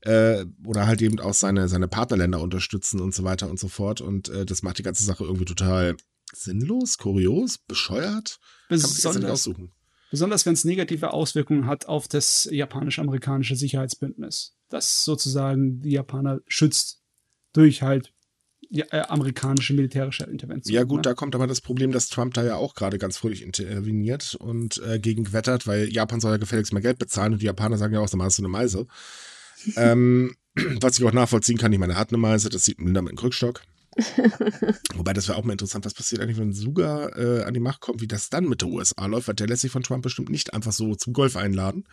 [0.00, 4.00] Äh, oder halt eben auch seine, seine Partnerländer unterstützen und so weiter und so fort.
[4.00, 5.96] Und äh, das macht die ganze Sache irgendwie total
[6.34, 8.38] sinnlos, kurios, bescheuert.
[8.68, 9.50] Besonders,
[10.10, 17.02] besonders wenn es negative Auswirkungen hat auf das japanisch-amerikanische Sicherheitsbündnis, das sozusagen die Japaner schützt
[17.52, 18.12] durch halt
[18.74, 20.74] ja, äh, amerikanische militärische Intervention.
[20.74, 21.02] Ja gut, ne?
[21.02, 24.82] da kommt aber das Problem, dass Trump da ja auch gerade ganz fröhlich interveniert und
[24.86, 28.00] äh, gegen weil Japan soll ja gefälligst mehr Geld bezahlen und die Japaner sagen ja
[28.00, 28.86] auch, dann hast du eine Meise.
[29.76, 30.34] ähm,
[30.80, 32.96] was ich auch nachvollziehen kann, ich meine, er hat eine Meise, das sieht man mit
[32.96, 33.62] einem Krückstock.
[34.94, 37.80] Wobei, das wäre auch mal interessant, was passiert eigentlich, wenn Suga äh, an die Macht
[37.80, 40.30] kommt, wie das dann mit der USA läuft, weil der lässt sich von Trump bestimmt
[40.30, 41.84] nicht einfach so zum Golf einladen.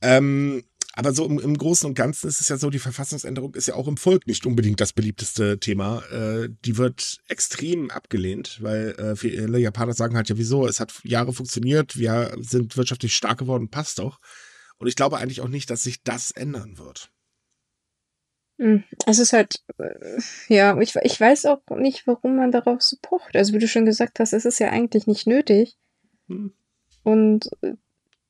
[0.00, 0.64] Ähm,
[0.96, 3.74] aber so im, im Großen und Ganzen ist es ja so, die Verfassungsänderung ist ja
[3.74, 6.02] auch im Volk nicht unbedingt das beliebteste Thema.
[6.10, 10.92] Äh, die wird extrem abgelehnt, weil äh, viele Japaner sagen halt ja, wieso, es hat
[11.02, 14.20] Jahre funktioniert, wir sind wirtschaftlich stark geworden, passt doch.
[14.78, 17.10] Und ich glaube eigentlich auch nicht, dass sich das ändern wird.
[18.58, 22.96] Hm, es ist halt, äh, ja, ich, ich weiß auch nicht, warum man darauf so
[23.02, 23.34] pocht.
[23.34, 25.76] Also wie du schon gesagt hast, es ist ja eigentlich nicht nötig.
[26.28, 26.52] Hm.
[27.02, 27.74] Und äh,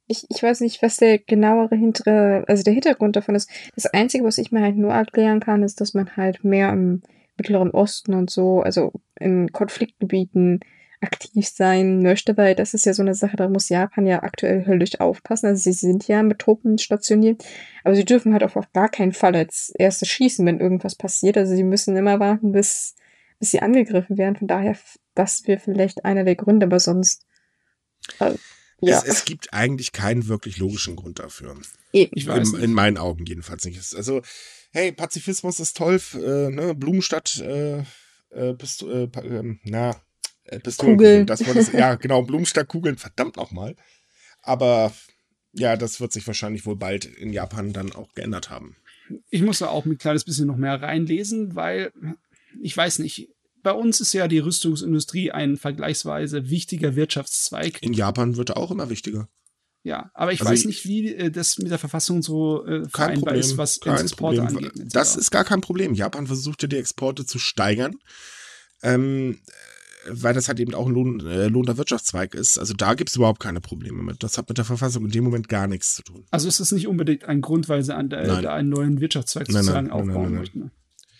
[0.06, 3.50] ich, ich weiß nicht, was der genauere hintere, also der Hintergrund davon ist.
[3.74, 7.02] Das Einzige, was ich mir halt nur erklären kann, ist, dass man halt mehr im
[7.36, 10.60] Mittleren Osten und so, also in Konfliktgebieten
[11.00, 14.66] aktiv sein möchte, weil das ist ja so eine Sache, da muss Japan ja aktuell
[14.66, 15.46] höllisch aufpassen.
[15.46, 17.44] Also sie sind ja mit Truppen stationiert,
[17.82, 21.36] aber sie dürfen halt auch auf gar keinen Fall als erstes schießen, wenn irgendwas passiert.
[21.36, 22.94] Also sie müssen immer warten, bis,
[23.38, 24.36] bis sie angegriffen werden.
[24.36, 24.76] Von daher,
[25.14, 27.26] das wäre vielleicht einer der Gründe, aber sonst.
[28.20, 28.34] Äh,
[28.86, 28.98] ja.
[28.98, 31.56] Es, es, gibt eigentlich keinen wirklich logischen Grund dafür.
[31.92, 33.94] Ich weiß in, in meinen Augen jedenfalls nicht.
[33.94, 34.22] Also,
[34.72, 36.74] hey, Pazifismus ist toll, äh, ne?
[36.74, 37.84] Blumenstadt, äh,
[38.30, 39.96] äh, bist du, äh, äh, na,
[40.44, 41.26] äh, Pistolen.
[41.26, 43.76] Das war das, ja, genau, Blumenstadt Kugeln, verdammt nochmal.
[44.42, 44.92] Aber
[45.52, 48.76] ja, das wird sich wahrscheinlich wohl bald in Japan dann auch geändert haben.
[49.30, 51.92] Ich muss da auch ein kleines bisschen noch mehr reinlesen, weil
[52.60, 53.28] ich weiß nicht,
[53.64, 57.82] bei uns ist ja die Rüstungsindustrie ein vergleichsweise wichtiger Wirtschaftszweig.
[57.82, 59.28] In Japan wird er auch immer wichtiger.
[59.82, 63.32] Ja, aber ich also weiß nicht, wie äh, das mit der Verfassung so äh, vereinbar
[63.32, 64.46] Problem, ist, was Exporte Problem.
[64.46, 64.72] angeht.
[64.94, 65.94] Das ist gar kein Problem.
[65.94, 67.96] Japan versucht ja die Exporte zu steigern.
[68.82, 69.40] Ähm,
[70.06, 72.58] weil das halt eben auch ein Lohn, äh, lohnender Wirtschaftszweig ist.
[72.58, 74.22] Also da gibt's überhaupt keine Probleme mit.
[74.22, 76.26] Das hat mit der Verfassung in dem Moment gar nichts zu tun.
[76.30, 78.42] Also ist das nicht unbedingt ein Grund, weil sie an der, Nein.
[78.42, 80.70] der einen neuen Wirtschaftszweig Nein, sozusagen nein, aufbauen nein, möchten.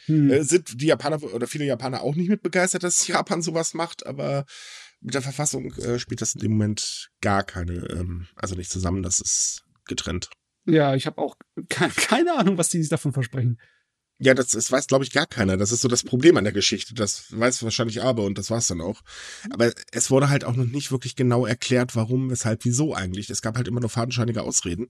[0.06, 0.30] Hm.
[0.30, 4.06] Äh, sind die Japaner oder viele Japaner auch nicht mit begeistert, dass Japan sowas macht,
[4.06, 4.44] aber
[5.00, 9.02] mit der Verfassung äh, spielt das in dem Moment gar keine, ähm, also nicht zusammen,
[9.02, 10.30] das ist getrennt.
[10.66, 11.36] Ja, ich habe auch
[11.68, 13.58] ke keine Ahnung, was die sich davon versprechen.
[14.18, 15.56] Ja, das, das weiß, glaube ich, gar keiner.
[15.56, 16.94] Das ist so das Problem an der Geschichte.
[16.94, 19.02] Das weiß wahrscheinlich aber und das war's dann auch.
[19.50, 23.28] Aber es wurde halt auch noch nicht wirklich genau erklärt, warum, weshalb, wieso eigentlich.
[23.28, 24.88] Es gab halt immer nur fadenscheinige Ausreden.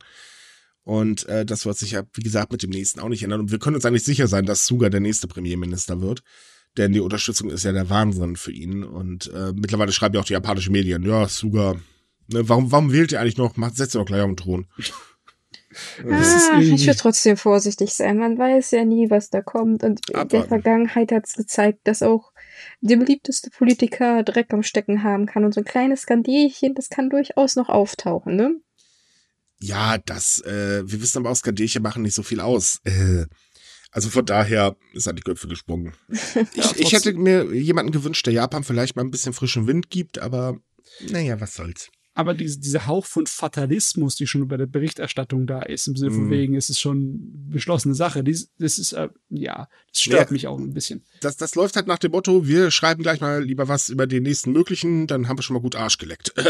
[0.84, 3.40] Und äh, das wird sich ja, wie gesagt, mit dem nächsten auch nicht ändern.
[3.40, 6.22] Und wir können uns eigentlich sicher sein, dass Suga der nächste Premierminister wird.
[6.76, 8.84] Denn die Unterstützung ist ja der Wahnsinn für ihn.
[8.84, 11.74] Und äh, mittlerweile schreiben ja auch die japanischen Medien, ja, Suga,
[12.28, 13.56] ne, warum, warum wählt ihr eigentlich noch?
[13.56, 14.66] Macht, setzt ihr doch gleich auf den Thron.
[16.08, 18.18] Ah, ich irgendwie- würde trotzdem vorsichtig sein.
[18.18, 19.82] Man weiß ja nie, was da kommt.
[19.82, 20.48] Und in der Abwarten.
[20.48, 22.32] Vergangenheit hat es gezeigt, dass auch
[22.80, 25.44] der beliebteste Politiker Dreck am Stecken haben kann.
[25.44, 28.54] Und so ein kleines Skandierchen, das kann durchaus noch auftauchen, ne?
[29.60, 32.80] Ja, das, äh, wir wissen aber auch, Skandierchen machen nicht so viel aus.
[32.84, 33.26] Äh,
[33.90, 35.94] also von daher ist an die Köpfe gesprungen.
[36.54, 40.18] Ich, ich hätte mir jemanden gewünscht, der Japan vielleicht mal ein bisschen frischen Wind gibt,
[40.18, 40.58] aber
[41.10, 41.90] naja, was soll's.
[42.16, 46.12] Aber diese, dieser Hauch von Fatalismus, die schon bei der Berichterstattung da ist, im Sinne
[46.12, 46.30] von Mhm.
[46.30, 47.18] wegen, es ist schon
[47.50, 48.22] beschlossene Sache.
[48.22, 50.32] Dies, das ist, äh, ja, das stört Ja.
[50.32, 51.04] mich auch ein bisschen.
[51.22, 54.22] Das, das läuft halt nach dem Motto, wir schreiben gleich mal lieber was über den
[54.22, 56.32] nächsten möglichen, dann haben wir schon mal gut Arsch geleckt.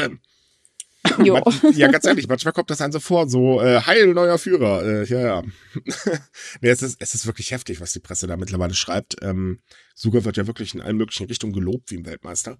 [1.22, 1.40] Jo.
[1.72, 4.84] Ja, ganz ehrlich, manchmal kommt das einem so vor, so, äh, heil, neuer Führer.
[4.84, 5.42] Äh, ja, ja.
[6.60, 9.16] nee, es ist, es ist wirklich heftig, was die Presse da mittlerweile schreibt.
[9.22, 9.60] Ähm,
[9.94, 12.58] Suga wird ja wirklich in allen möglichen Richtungen gelobt wie ein Weltmeister.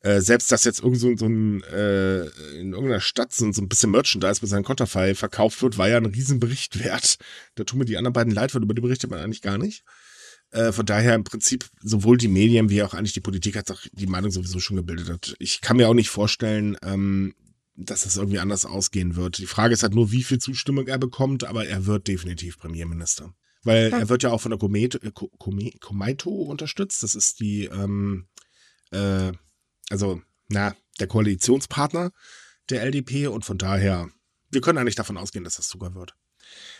[0.00, 2.26] Äh, selbst, dass jetzt irgend so, so ein, äh,
[2.60, 5.96] in irgendeiner Stadt so, so ein bisschen Merchandise mit seinem Konterfei verkauft wird, war ja
[5.96, 7.16] ein Riesenbericht wert.
[7.54, 9.84] Da tun mir die anderen beiden leid, weil über die berichtet man eigentlich gar nicht.
[10.50, 13.90] Äh, von daher im Prinzip sowohl die Medien wie auch eigentlich die Politik hat sich
[13.92, 15.34] die Meinung sowieso schon gebildet.
[15.38, 17.34] Ich kann mir auch nicht vorstellen, ähm,
[17.76, 19.38] dass das irgendwie anders ausgehen wird.
[19.38, 23.34] Die Frage ist halt nur, wie viel Zustimmung er bekommt, aber er wird definitiv Premierminister.
[23.64, 23.98] Weil Ja.
[23.98, 27.02] er wird ja auch von der Kometo, äh, Ko- Kome- Komeito unterstützt.
[27.02, 28.28] Das ist die, ähm,
[28.92, 29.32] äh,
[29.90, 32.12] also, na, der Koalitionspartner
[32.70, 34.08] der LDP und von daher,
[34.50, 36.14] wir können eigentlich davon ausgehen, dass das sogar wird.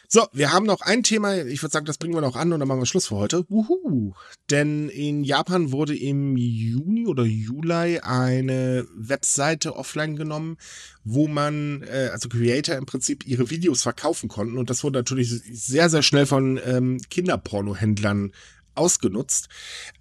[0.09, 2.61] So, wir haben noch ein Thema, ich würde sagen, das bringen wir noch an und
[2.61, 3.45] dann machen wir Schluss für heute.
[3.49, 4.15] Wuhu!
[4.51, 10.59] Denn in Japan wurde im Juni oder Juli eine Webseite offline genommen,
[11.03, 15.31] wo man, äh, also Creator im Prinzip ihre Videos verkaufen konnten und das wurde natürlich
[15.31, 18.33] sehr, sehr schnell von ähm, Kinderpornohändlern
[18.77, 19.49] ausgenutzt.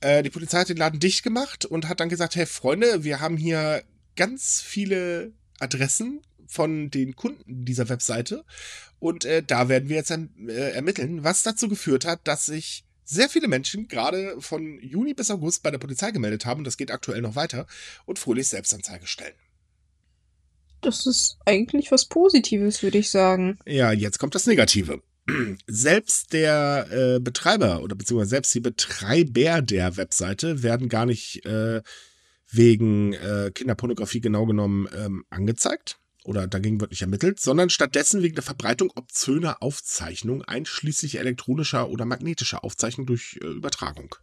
[0.01, 3.21] Äh, die Polizei hat den Laden dicht gemacht und hat dann gesagt, hey Freunde, wir
[3.21, 3.83] haben hier
[4.15, 8.45] ganz viele Adressen von den Kunden dieser Webseite
[9.05, 12.85] und äh, da werden wir jetzt dann, äh, ermitteln, was dazu geführt hat, dass sich
[13.03, 16.63] sehr viele Menschen gerade von Juni bis August bei der Polizei gemeldet haben.
[16.63, 17.67] Das geht aktuell noch weiter
[18.05, 19.35] und fröhlich Selbstanzeige stellen.
[20.81, 23.59] Das ist eigentlich was Positives, würde ich sagen.
[23.67, 25.03] Ja, jetzt kommt das Negative.
[25.67, 31.83] Selbst der äh, Betreiber oder beziehungsweise selbst die Betreiber der Webseite werden gar nicht äh,
[32.49, 38.35] wegen äh, Kinderpornografie genau genommen ähm, angezeigt oder dagegen wird nicht ermittelt, sondern stattdessen wegen
[38.35, 44.15] der Verbreitung obszöner Aufzeichnung, einschließlich elektronischer oder magnetischer Aufzeichnung durch äh, Übertragung.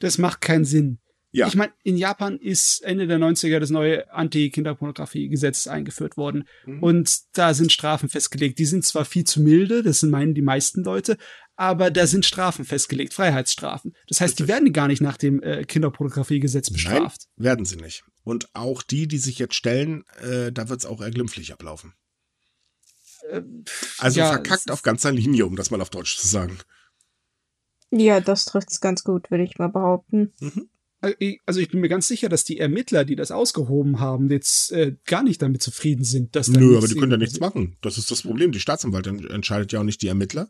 [0.00, 0.98] Das macht keinen Sinn.
[1.30, 1.46] Ja.
[1.46, 6.48] Ich meine, in Japan ist Ende der 90er das neue Anti-Kinderpornografie-Gesetz eingeführt worden.
[6.64, 6.82] Mhm.
[6.82, 8.58] Und da sind Strafen festgelegt.
[8.58, 11.18] Die sind zwar viel zu milde, das sind meinen die meisten Leute,
[11.58, 13.92] aber da sind Strafen festgelegt, Freiheitsstrafen.
[14.06, 14.54] Das heißt, die Richtig.
[14.54, 17.26] werden gar nicht nach dem äh, Kinderpornografie-Gesetz bestraft.
[17.36, 18.04] Nein, werden sie nicht.
[18.22, 21.94] Und auch die, die sich jetzt stellen, äh, da wird es auch eher glimpflich ablaufen.
[23.30, 23.42] Äh,
[23.98, 26.58] Also ja, verkackt es- auf ganzer Linie, um das mal auf Deutsch zu sagen.
[27.90, 30.32] Ja, das trifft's ganz gut, würde ich mal behaupten.
[30.40, 30.68] Mhm.
[31.46, 34.96] Also ich bin mir ganz sicher, dass die Ermittler, die das ausgehoben haben, jetzt äh,
[35.06, 37.76] gar nicht damit zufrieden sind, dass da Nö, aber die können ja nichts machen.
[37.82, 38.50] Das ist das Problem.
[38.52, 40.48] Die Staatsanwaltschaft entscheidet ja auch nicht die Ermittler.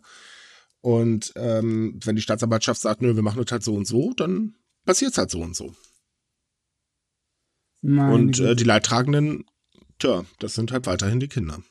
[0.81, 4.57] Und ähm, wenn die Staatsanwaltschaft sagt, nö, wir machen das halt so und so, dann
[4.85, 5.75] passiert es halt so und so.
[7.81, 9.45] Meine und äh, die Leidtragenden,
[9.99, 11.63] tja, das sind halt weiterhin die Kinder.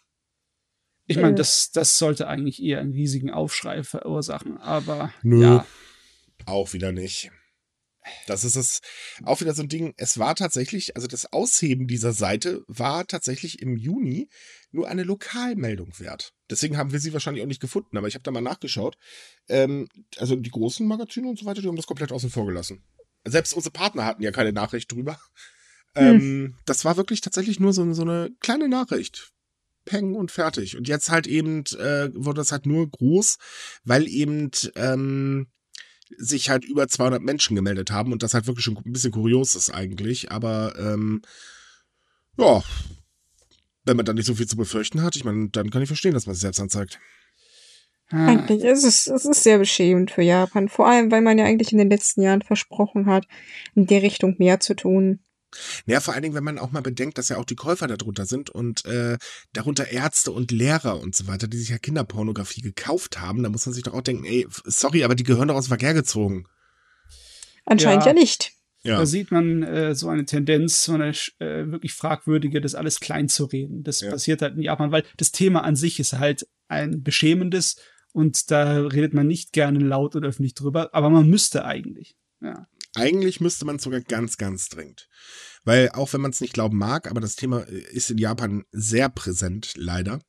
[1.10, 5.42] Ich meine, das, das sollte eigentlich eher einen riesigen Aufschrei verursachen, aber Nö.
[5.42, 5.66] ja.
[6.46, 7.32] Auch wieder nicht.
[8.26, 8.82] Das ist es
[9.24, 9.94] auch wieder so ein Ding.
[9.98, 14.30] Es war tatsächlich, also das Ausheben dieser Seite war tatsächlich im Juni
[14.72, 16.34] nur eine Lokalmeldung wert.
[16.50, 18.98] Deswegen haben wir sie wahrscheinlich auch nicht gefunden, aber ich habe da mal nachgeschaut.
[19.48, 19.88] Ähm,
[20.18, 22.84] also die großen Magazine und so weiter, die haben das komplett außen vor gelassen.
[23.26, 25.20] Selbst unsere Partner hatten ja keine Nachricht drüber.
[25.96, 29.34] Ähm, das war wirklich tatsächlich nur so, so eine kleine Nachricht.
[29.86, 30.78] Peng und fertig.
[30.78, 33.38] Und jetzt halt eben äh, wurde das halt nur groß,
[33.84, 35.48] weil eben ähm,
[36.18, 39.56] sich halt über 200 Menschen gemeldet haben und das halt wirklich schon ein bisschen kurios
[39.56, 40.32] ist eigentlich.
[40.32, 41.22] Aber ähm,
[42.38, 42.64] ja,
[43.88, 46.14] wenn man da nicht so viel zu befürchten hat, ich meine, dann kann ich verstehen,
[46.14, 47.00] dass man sich selbst anzeigt.
[48.10, 48.28] Ah.
[48.28, 50.70] Eigentlich ist es, es ist sehr beschämend für Japan.
[50.70, 53.28] Vor allem, weil man ja eigentlich in den letzten Jahren versprochen hat,
[53.76, 55.20] in der Richtung mehr zu tun.
[55.86, 58.26] Ja, vor allen Dingen, wenn man auch mal bedenkt, dass ja auch die Käufer darunter
[58.26, 59.18] sind und äh,
[59.54, 63.66] darunter Ärzte und Lehrer und so weiter, die sich ja Kinderpornografie gekauft haben, da muss
[63.66, 66.46] man sich doch auch denken, ey, sorry, aber die gehören doch aus dem Verkehr gezogen.
[67.66, 68.57] Anscheinend ja, ja nicht.
[68.88, 69.00] Ja.
[69.00, 73.28] Da sieht man äh, so eine Tendenz, so eine äh, wirklich fragwürdige, das alles klein
[73.28, 73.84] zu reden.
[73.84, 74.10] Das ja.
[74.10, 77.76] passiert halt in Japan, weil das Thema an sich ist halt ein beschämendes
[78.14, 82.16] und da redet man nicht gerne laut und öffentlich drüber, aber man müsste eigentlich.
[82.42, 82.66] Ja.
[82.96, 85.10] Eigentlich müsste man sogar ganz, ganz dringend.
[85.66, 89.10] Weil auch wenn man es nicht glauben mag, aber das Thema ist in Japan sehr
[89.10, 90.22] präsent, leider.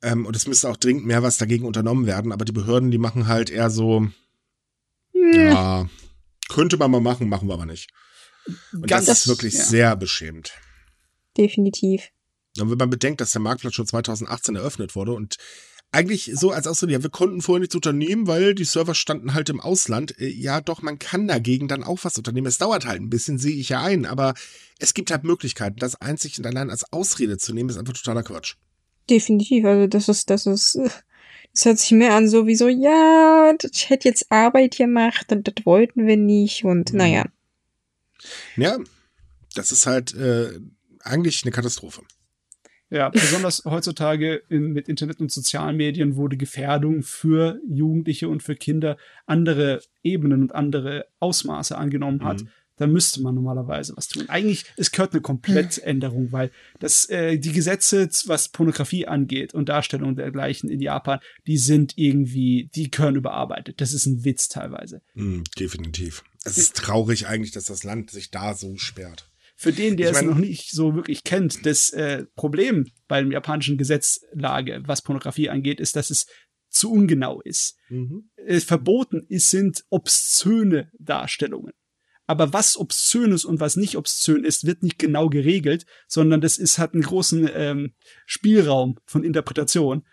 [0.00, 2.96] Ähm, und es müsste auch dringend mehr was dagegen unternommen werden, aber die Behörden, die
[2.96, 4.08] machen halt eher so,
[5.12, 5.32] hm.
[5.34, 5.88] ja,
[6.48, 7.90] könnte man mal machen, machen wir aber nicht.
[8.72, 9.64] Und das, das ist wirklich ja.
[9.64, 10.52] sehr beschämend.
[11.36, 12.10] Definitiv.
[12.58, 15.36] Und wenn man bedenkt, dass der Marktplatz schon 2018 eröffnet wurde und
[15.92, 19.48] eigentlich so als Ausrede, ja, wir konnten vorher nichts unternehmen, weil die Server standen halt
[19.48, 20.18] im Ausland.
[20.18, 22.46] Äh, ja, doch, man kann dagegen dann auch was unternehmen.
[22.46, 24.34] Es dauert halt ein bisschen, sehe ich ja ein, aber
[24.78, 25.78] es gibt halt Möglichkeiten.
[25.78, 28.56] Das einzig und allein als Ausrede zu nehmen, ist einfach totaler Quatsch.
[29.08, 30.76] Definitiv, also das ist, das ist,
[31.56, 35.48] das hört sich mehr an so wie so, ja, ich hätte jetzt Arbeit gemacht und
[35.48, 36.98] das wollten wir nicht und mhm.
[36.98, 37.24] naja.
[38.56, 38.76] Ja,
[39.54, 40.50] das ist halt äh,
[41.00, 42.02] eigentlich eine Katastrophe.
[42.90, 48.42] Ja, besonders heutzutage in, mit Internet und sozialen Medien, wo die Gefährdung für Jugendliche und
[48.42, 52.42] für Kinder andere Ebenen und andere Ausmaße angenommen hat.
[52.42, 52.48] Mhm.
[52.76, 54.28] Da müsste man normalerweise was tun.
[54.28, 60.16] Eigentlich, es gehört eine Komplettänderung, weil das, äh, die Gesetze, was Pornografie angeht und Darstellung
[60.16, 63.80] dergleichen in Japan, die sind irgendwie, die gehören überarbeitet.
[63.80, 65.00] Das ist ein Witz teilweise.
[65.14, 66.22] Mhm, definitiv.
[66.44, 70.14] Es ist traurig eigentlich, dass das Land sich da so sperrt für den, der ich
[70.14, 75.00] mein, es noch nicht so wirklich kennt, das äh, Problem bei dem japanischen Gesetzlage, was
[75.00, 76.26] Pornografie angeht, ist, dass es
[76.68, 77.78] zu ungenau ist.
[77.88, 78.28] Mhm.
[78.36, 81.72] Äh, verboten ist, sind obszöne Darstellungen.
[82.26, 86.58] Aber was obszön ist und was nicht obszön ist, wird nicht genau geregelt, sondern das
[86.58, 87.92] ist, hat einen großen ähm,
[88.26, 90.04] Spielraum von Interpretation.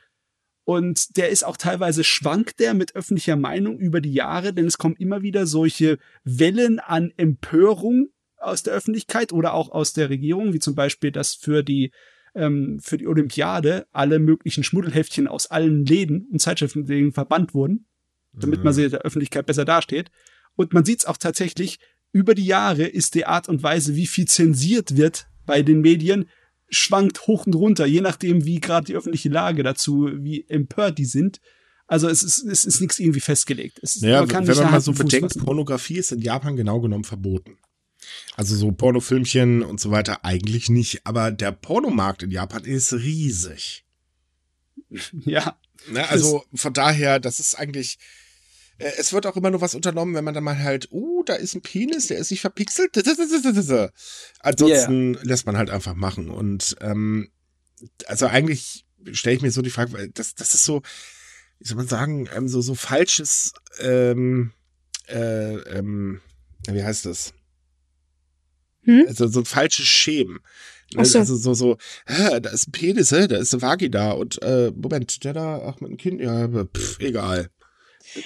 [0.65, 4.77] Und der ist auch teilweise schwankt der mit öffentlicher Meinung über die Jahre, denn es
[4.77, 10.53] kommen immer wieder solche Wellen an Empörung aus der Öffentlichkeit oder auch aus der Regierung,
[10.53, 11.91] wie zum Beispiel, dass für die
[12.35, 17.85] ähm, für die Olympiade alle möglichen Schmuddelheftchen aus allen Läden und Zeitschriften verbannt wurden,
[18.33, 18.65] damit mhm.
[18.65, 20.09] man sie der Öffentlichkeit besser dasteht.
[20.55, 21.79] Und man sieht es auch tatsächlich,
[22.13, 26.29] über die Jahre ist die Art und Weise, wie viel zensiert wird bei den Medien,
[26.69, 31.05] schwankt hoch und runter, je nachdem, wie gerade die öffentliche Lage dazu, wie empört die
[31.05, 31.41] sind.
[31.87, 33.79] Also es ist, es ist nichts irgendwie festgelegt.
[33.81, 37.57] Es naja, man wenn man mal so bedenkt, Pornografie ist in Japan genau genommen verboten.
[38.35, 41.05] Also so Pornofilmchen und so weiter eigentlich nicht.
[41.05, 43.85] Aber der Pornomarkt in Japan ist riesig.
[45.25, 45.57] Ja.
[45.89, 47.97] Ne, also von daher, das ist eigentlich.
[48.77, 51.35] Äh, es wird auch immer nur was unternommen, wenn man dann mal halt, uh, da
[51.35, 52.95] ist ein Penis, der ist nicht verpixelt.
[54.39, 55.23] Ansonsten yeah.
[55.23, 56.29] lässt man halt einfach machen.
[56.29, 57.29] Und ähm,
[58.07, 60.81] also eigentlich stelle ich mir so die Frage, weil das, das ist so,
[61.59, 64.51] wie soll man sagen, ähm, so, so falsches, ähm,
[65.07, 66.21] äh, ähm,
[66.67, 67.33] wie heißt das?
[68.83, 69.05] Hm?
[69.07, 70.39] Also so ein falsches Schämen.
[70.93, 71.19] Ne, so.
[71.19, 74.71] Also so, so, hä, da ist ein Penis, hä, da ist eine Vagina und äh,
[74.75, 77.49] Moment, der da, ach, mit einem Kind, ja, pff, egal.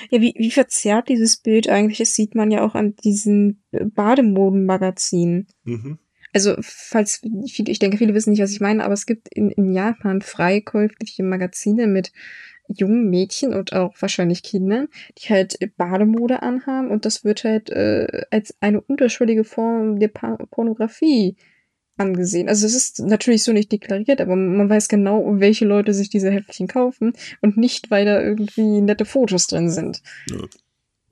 [0.09, 5.47] Ja, wie, wie verzerrt dieses Bild eigentlich ist, sieht man ja auch an diesen Bademodenmagazinen.
[5.63, 5.99] Mhm.
[6.33, 9.73] Also, falls ich denke, viele wissen nicht, was ich meine, aber es gibt in, in
[9.73, 12.11] Japan freikäufliche Magazine mit
[12.67, 18.25] jungen Mädchen und auch wahrscheinlich Kindern, die halt Bademode anhaben und das wird halt äh,
[18.29, 21.37] als eine unterschwellige Form der pa Pornografie
[21.97, 22.49] angesehen.
[22.49, 26.31] Also es ist natürlich so nicht deklariert, aber man weiß genau, welche Leute sich diese
[26.31, 30.01] Heftchen kaufen und nicht, weil da irgendwie nette Fotos drin sind.
[30.29, 30.37] Ja.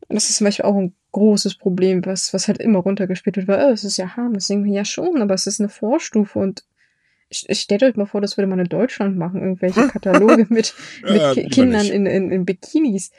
[0.08, 3.66] Das ist zum Beispiel auch ein großes Problem, was, was halt immer runtergespielt wird, weil,
[3.66, 6.64] oh, es ist ja harmlos, ja schon, aber es ist eine Vorstufe und
[7.32, 10.76] Stellt euch mal vor, das würde man in Deutschland machen, irgendwelche Kataloge mit, mit
[11.08, 13.12] ja, Kindern in, in, in Bikinis.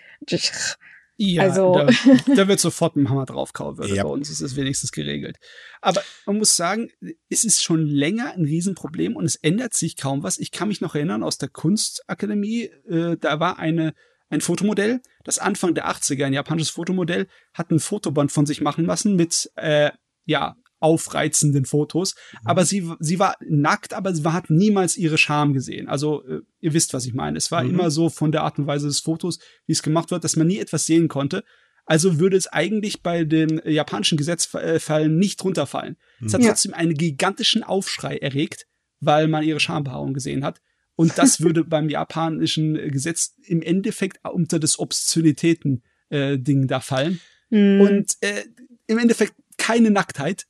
[1.18, 1.74] Ja, also.
[1.74, 1.86] da,
[2.34, 3.80] da wird sofort ein Hammer draufkauen.
[3.88, 4.04] Ja.
[4.04, 5.38] Bei uns ist es wenigstens geregelt.
[5.80, 6.90] Aber man muss sagen,
[7.28, 10.38] es ist schon länger ein Riesenproblem und es ändert sich kaum was.
[10.38, 13.94] Ich kann mich noch erinnern aus der Kunstakademie, äh, da war eine,
[14.28, 18.84] ein Fotomodell, das Anfang der 80er, ein japanisches Fotomodell, hat ein Fotoband von sich machen
[18.84, 19.92] lassen mit, äh,
[20.24, 22.14] ja, aufreizenden Fotos.
[22.14, 22.38] Mhm.
[22.44, 25.88] Aber sie, sie war nackt, aber sie hat niemals ihre Scham gesehen.
[25.88, 27.38] Also äh, ihr wisst, was ich meine.
[27.38, 27.70] Es war mhm.
[27.70, 30.46] immer so von der Art und Weise des Fotos, wie es gemacht wird, dass man
[30.46, 31.44] nie etwas sehen konnte.
[31.86, 35.96] Also würde es eigentlich bei den japanischen Gesetzfällen nicht runterfallen.
[36.24, 36.48] Es hat Ja.
[36.48, 38.66] trotzdem einen gigantischen Aufschrei erregt,
[38.98, 40.60] weil man ihre Schambehaarung gesehen hat.
[40.96, 47.20] Und das würde beim japanischen Gesetz im Endeffekt unter das Obszönitäten-Ding da fallen.
[47.50, 47.80] Hm.
[47.80, 48.44] Und äh,
[48.88, 50.46] im Endeffekt keine Nacktheit,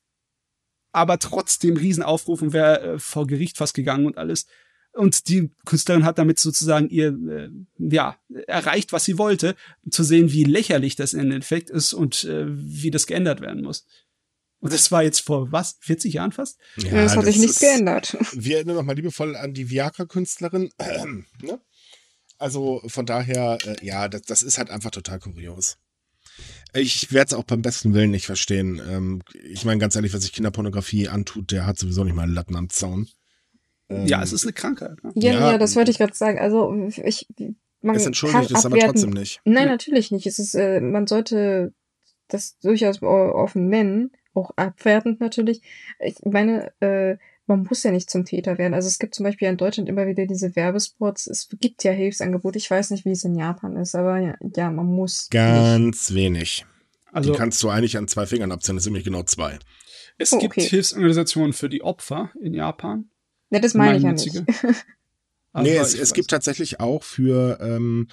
[0.97, 4.47] aber trotzdem Riesenaufruf und wäre äh, vor Gericht fast gegangen und alles.
[4.95, 8.17] Und die Künstlerin hat damit sozusagen ihr, äh, ja,
[8.47, 9.57] erreicht, was sie wollte,
[9.91, 13.85] zu sehen, wie lächerlich das im Endeffekt ist und äh, wie das geändert werden muss.
[14.61, 15.77] Und das war jetzt vor was?
[15.81, 16.59] 40 Jahren fast?
[16.77, 18.17] ja, es hat sich nichts geändert.
[18.33, 20.71] Wir erinnern nochmal liebevoll an die Viagra-Künstlerin.
[21.43, 21.61] ne?
[22.39, 25.77] Also von daher, äh, ja, das, das ist halt einfach total kurios.
[26.77, 28.81] Ich werde es auch beim besten Willen nicht verstehen.
[28.89, 32.57] Ähm, ich meine, ganz ehrlich, wer sich Kinderpornografie antut, der hat sowieso nicht mal Latten
[32.57, 33.09] am Zaun.
[33.89, 35.03] Ähm, Ja, es ist eine Krankheit.
[35.03, 35.13] Ne?
[35.15, 35.53] Ja, Ja.
[35.53, 36.39] ja, das wollte ich gerade sagen.
[36.39, 36.73] Also
[37.05, 37.27] ich,
[37.83, 39.41] man Es entschuldigt kann es aber trotzdem nicht.
[39.45, 39.71] Nein, Ja.
[39.73, 40.27] natürlich nicht.
[40.27, 41.73] Es ist, äh, man sollte
[42.29, 45.63] das durchaus offen nennen, auch abwertend natürlich.
[46.01, 47.17] Ich meine, äh,
[47.47, 48.75] man muss ja nicht zum Täter werden.
[48.75, 51.27] Also es gibt zum Beispiel in Deutschland immer wieder diese Werbespots.
[51.27, 52.59] Es gibt ja Hilfsangebote.
[52.59, 55.23] Ich weiß nicht, wie es in Japan ist, aber ja, ja man muss.
[55.23, 55.31] nicht.
[55.31, 56.67] Ganz wenig.
[57.13, 59.59] Also die kannst du eigentlich an zwei Fingern abzählen, das sind nämlich genau zwei.
[60.19, 60.69] es Oh, gibt okay.
[60.69, 63.09] Hilfsorganisationen für die Opfer in Japan.
[63.51, 64.43] Ja, das meine ich ja nicht.
[65.53, 68.09] Aber nee, es, es gibt tatsächlich auch für, ähm,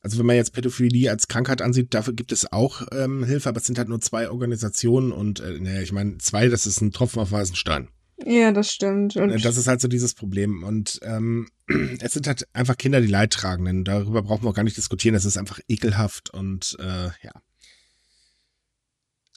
[0.00, 3.58] also wenn man jetzt Pädophilie als Krankheit ansieht, dafür gibt es auch ähm, Hilfe, aber
[3.58, 6.92] es sind halt nur zwei Organisationen und, äh, naja, ich meine, zwei, das ist ein
[6.92, 7.88] Tropfen auf weißen Stein.
[8.24, 9.16] Ja, das stimmt.
[9.16, 10.62] Und Äh, Das ist halt so dieses Problem.
[10.62, 11.48] Und ähm,
[12.00, 13.84] es sind halt einfach Kinder, die Leidtragenden.
[13.84, 15.14] Darüber brauchen wir auch gar nicht diskutieren.
[15.14, 17.32] Das ist einfach ekelhaft und äh, ja.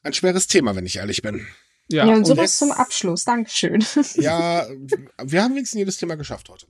[0.03, 1.45] Ein schweres Thema, wenn ich ehrlich bin.
[1.91, 3.25] Ja, ja, und und sowas jetzt- zum Abschluss.
[3.25, 3.83] Dankeschön.
[4.15, 4.65] Ja,
[5.23, 6.67] wir haben wenigstens jedes Thema geschafft heute.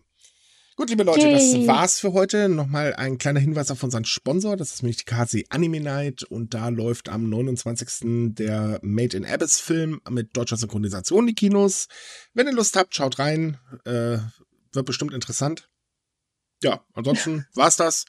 [0.80, 1.34] Gut, liebe Leute, Yay.
[1.34, 2.48] das war's für heute.
[2.48, 4.56] Nochmal ein kleiner Hinweis auf unseren Sponsor.
[4.56, 6.24] Das ist nämlich die KC Anime Night.
[6.24, 8.36] Und da läuft am 29.
[8.36, 11.90] der Made in Abyss Film mit deutscher Synchronisation in die Kinos.
[12.34, 13.58] Wenn ihr Lust habt, schaut rein.
[13.84, 14.20] Äh,
[14.72, 15.70] wird bestimmt interessant.
[16.64, 18.06] Ja, ansonsten war's das.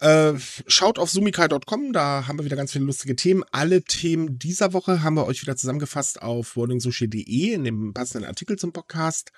[0.00, 0.34] Äh,
[0.66, 3.42] schaut auf sumikai.com, da haben wir wieder ganz viele lustige Themen.
[3.52, 8.58] Alle Themen dieser Woche haben wir euch wieder zusammengefasst auf wordingsushi.de in dem passenden Artikel
[8.58, 9.32] zum Podcast.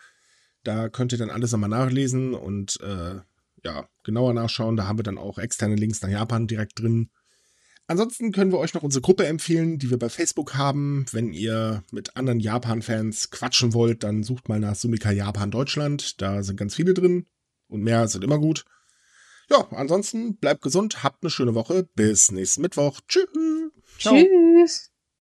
[0.64, 3.20] Da könnt ihr dann alles nochmal nachlesen und äh,
[3.64, 4.76] ja, genauer nachschauen.
[4.76, 7.10] Da haben wir dann auch externe Links nach Japan direkt drin.
[7.88, 11.04] Ansonsten können wir euch noch unsere Gruppe empfehlen, die wir bei Facebook haben.
[11.10, 16.20] Wenn ihr mit anderen Japan-Fans quatschen wollt, dann sucht mal nach Sumika Japan Deutschland.
[16.22, 17.26] Da sind ganz viele drin
[17.68, 18.64] und mehr sind immer gut.
[19.50, 21.88] Ja, ansonsten bleibt gesund, habt eine schöne Woche.
[21.94, 23.00] Bis nächsten Mittwoch.
[23.08, 23.26] Tschüss.
[23.98, 24.91] Tschüss.